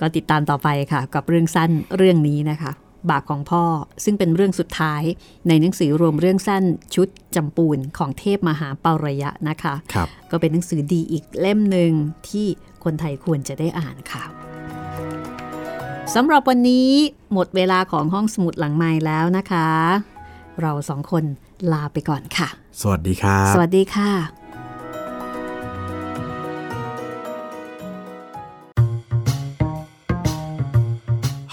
[0.00, 2.70] ก็ติดตามต่อไปค่ะ กับเรื่องสั้นเรื่องนี้นะคะ
[3.10, 3.64] บาปของพ่อ
[4.04, 5.02] ซึ่งเป็นเรื่องสุดท้าย
[5.48, 11.92] ในหนังสือรวมเรื่องสั้นชุดจำปูนของเทพมหาเปาระยะนะคะครับก็เป็นหนังสือดีอีกเล่มหนึ่ง
[12.28, 12.46] ที่
[12.84, 14.24] คนไทยควรจะได้อ่านค่ะ
[16.14, 16.90] สำหรับวันนี้
[17.32, 19.68] หมดเวลาของห้องสมุดหลังไม้แล้วนะคะ
[20.60, 21.24] เราสองคน
[21.72, 22.48] ลาไปก่อนค่ะ
[22.80, 24.43] สวัสดีครับ สวัสดีค่ะ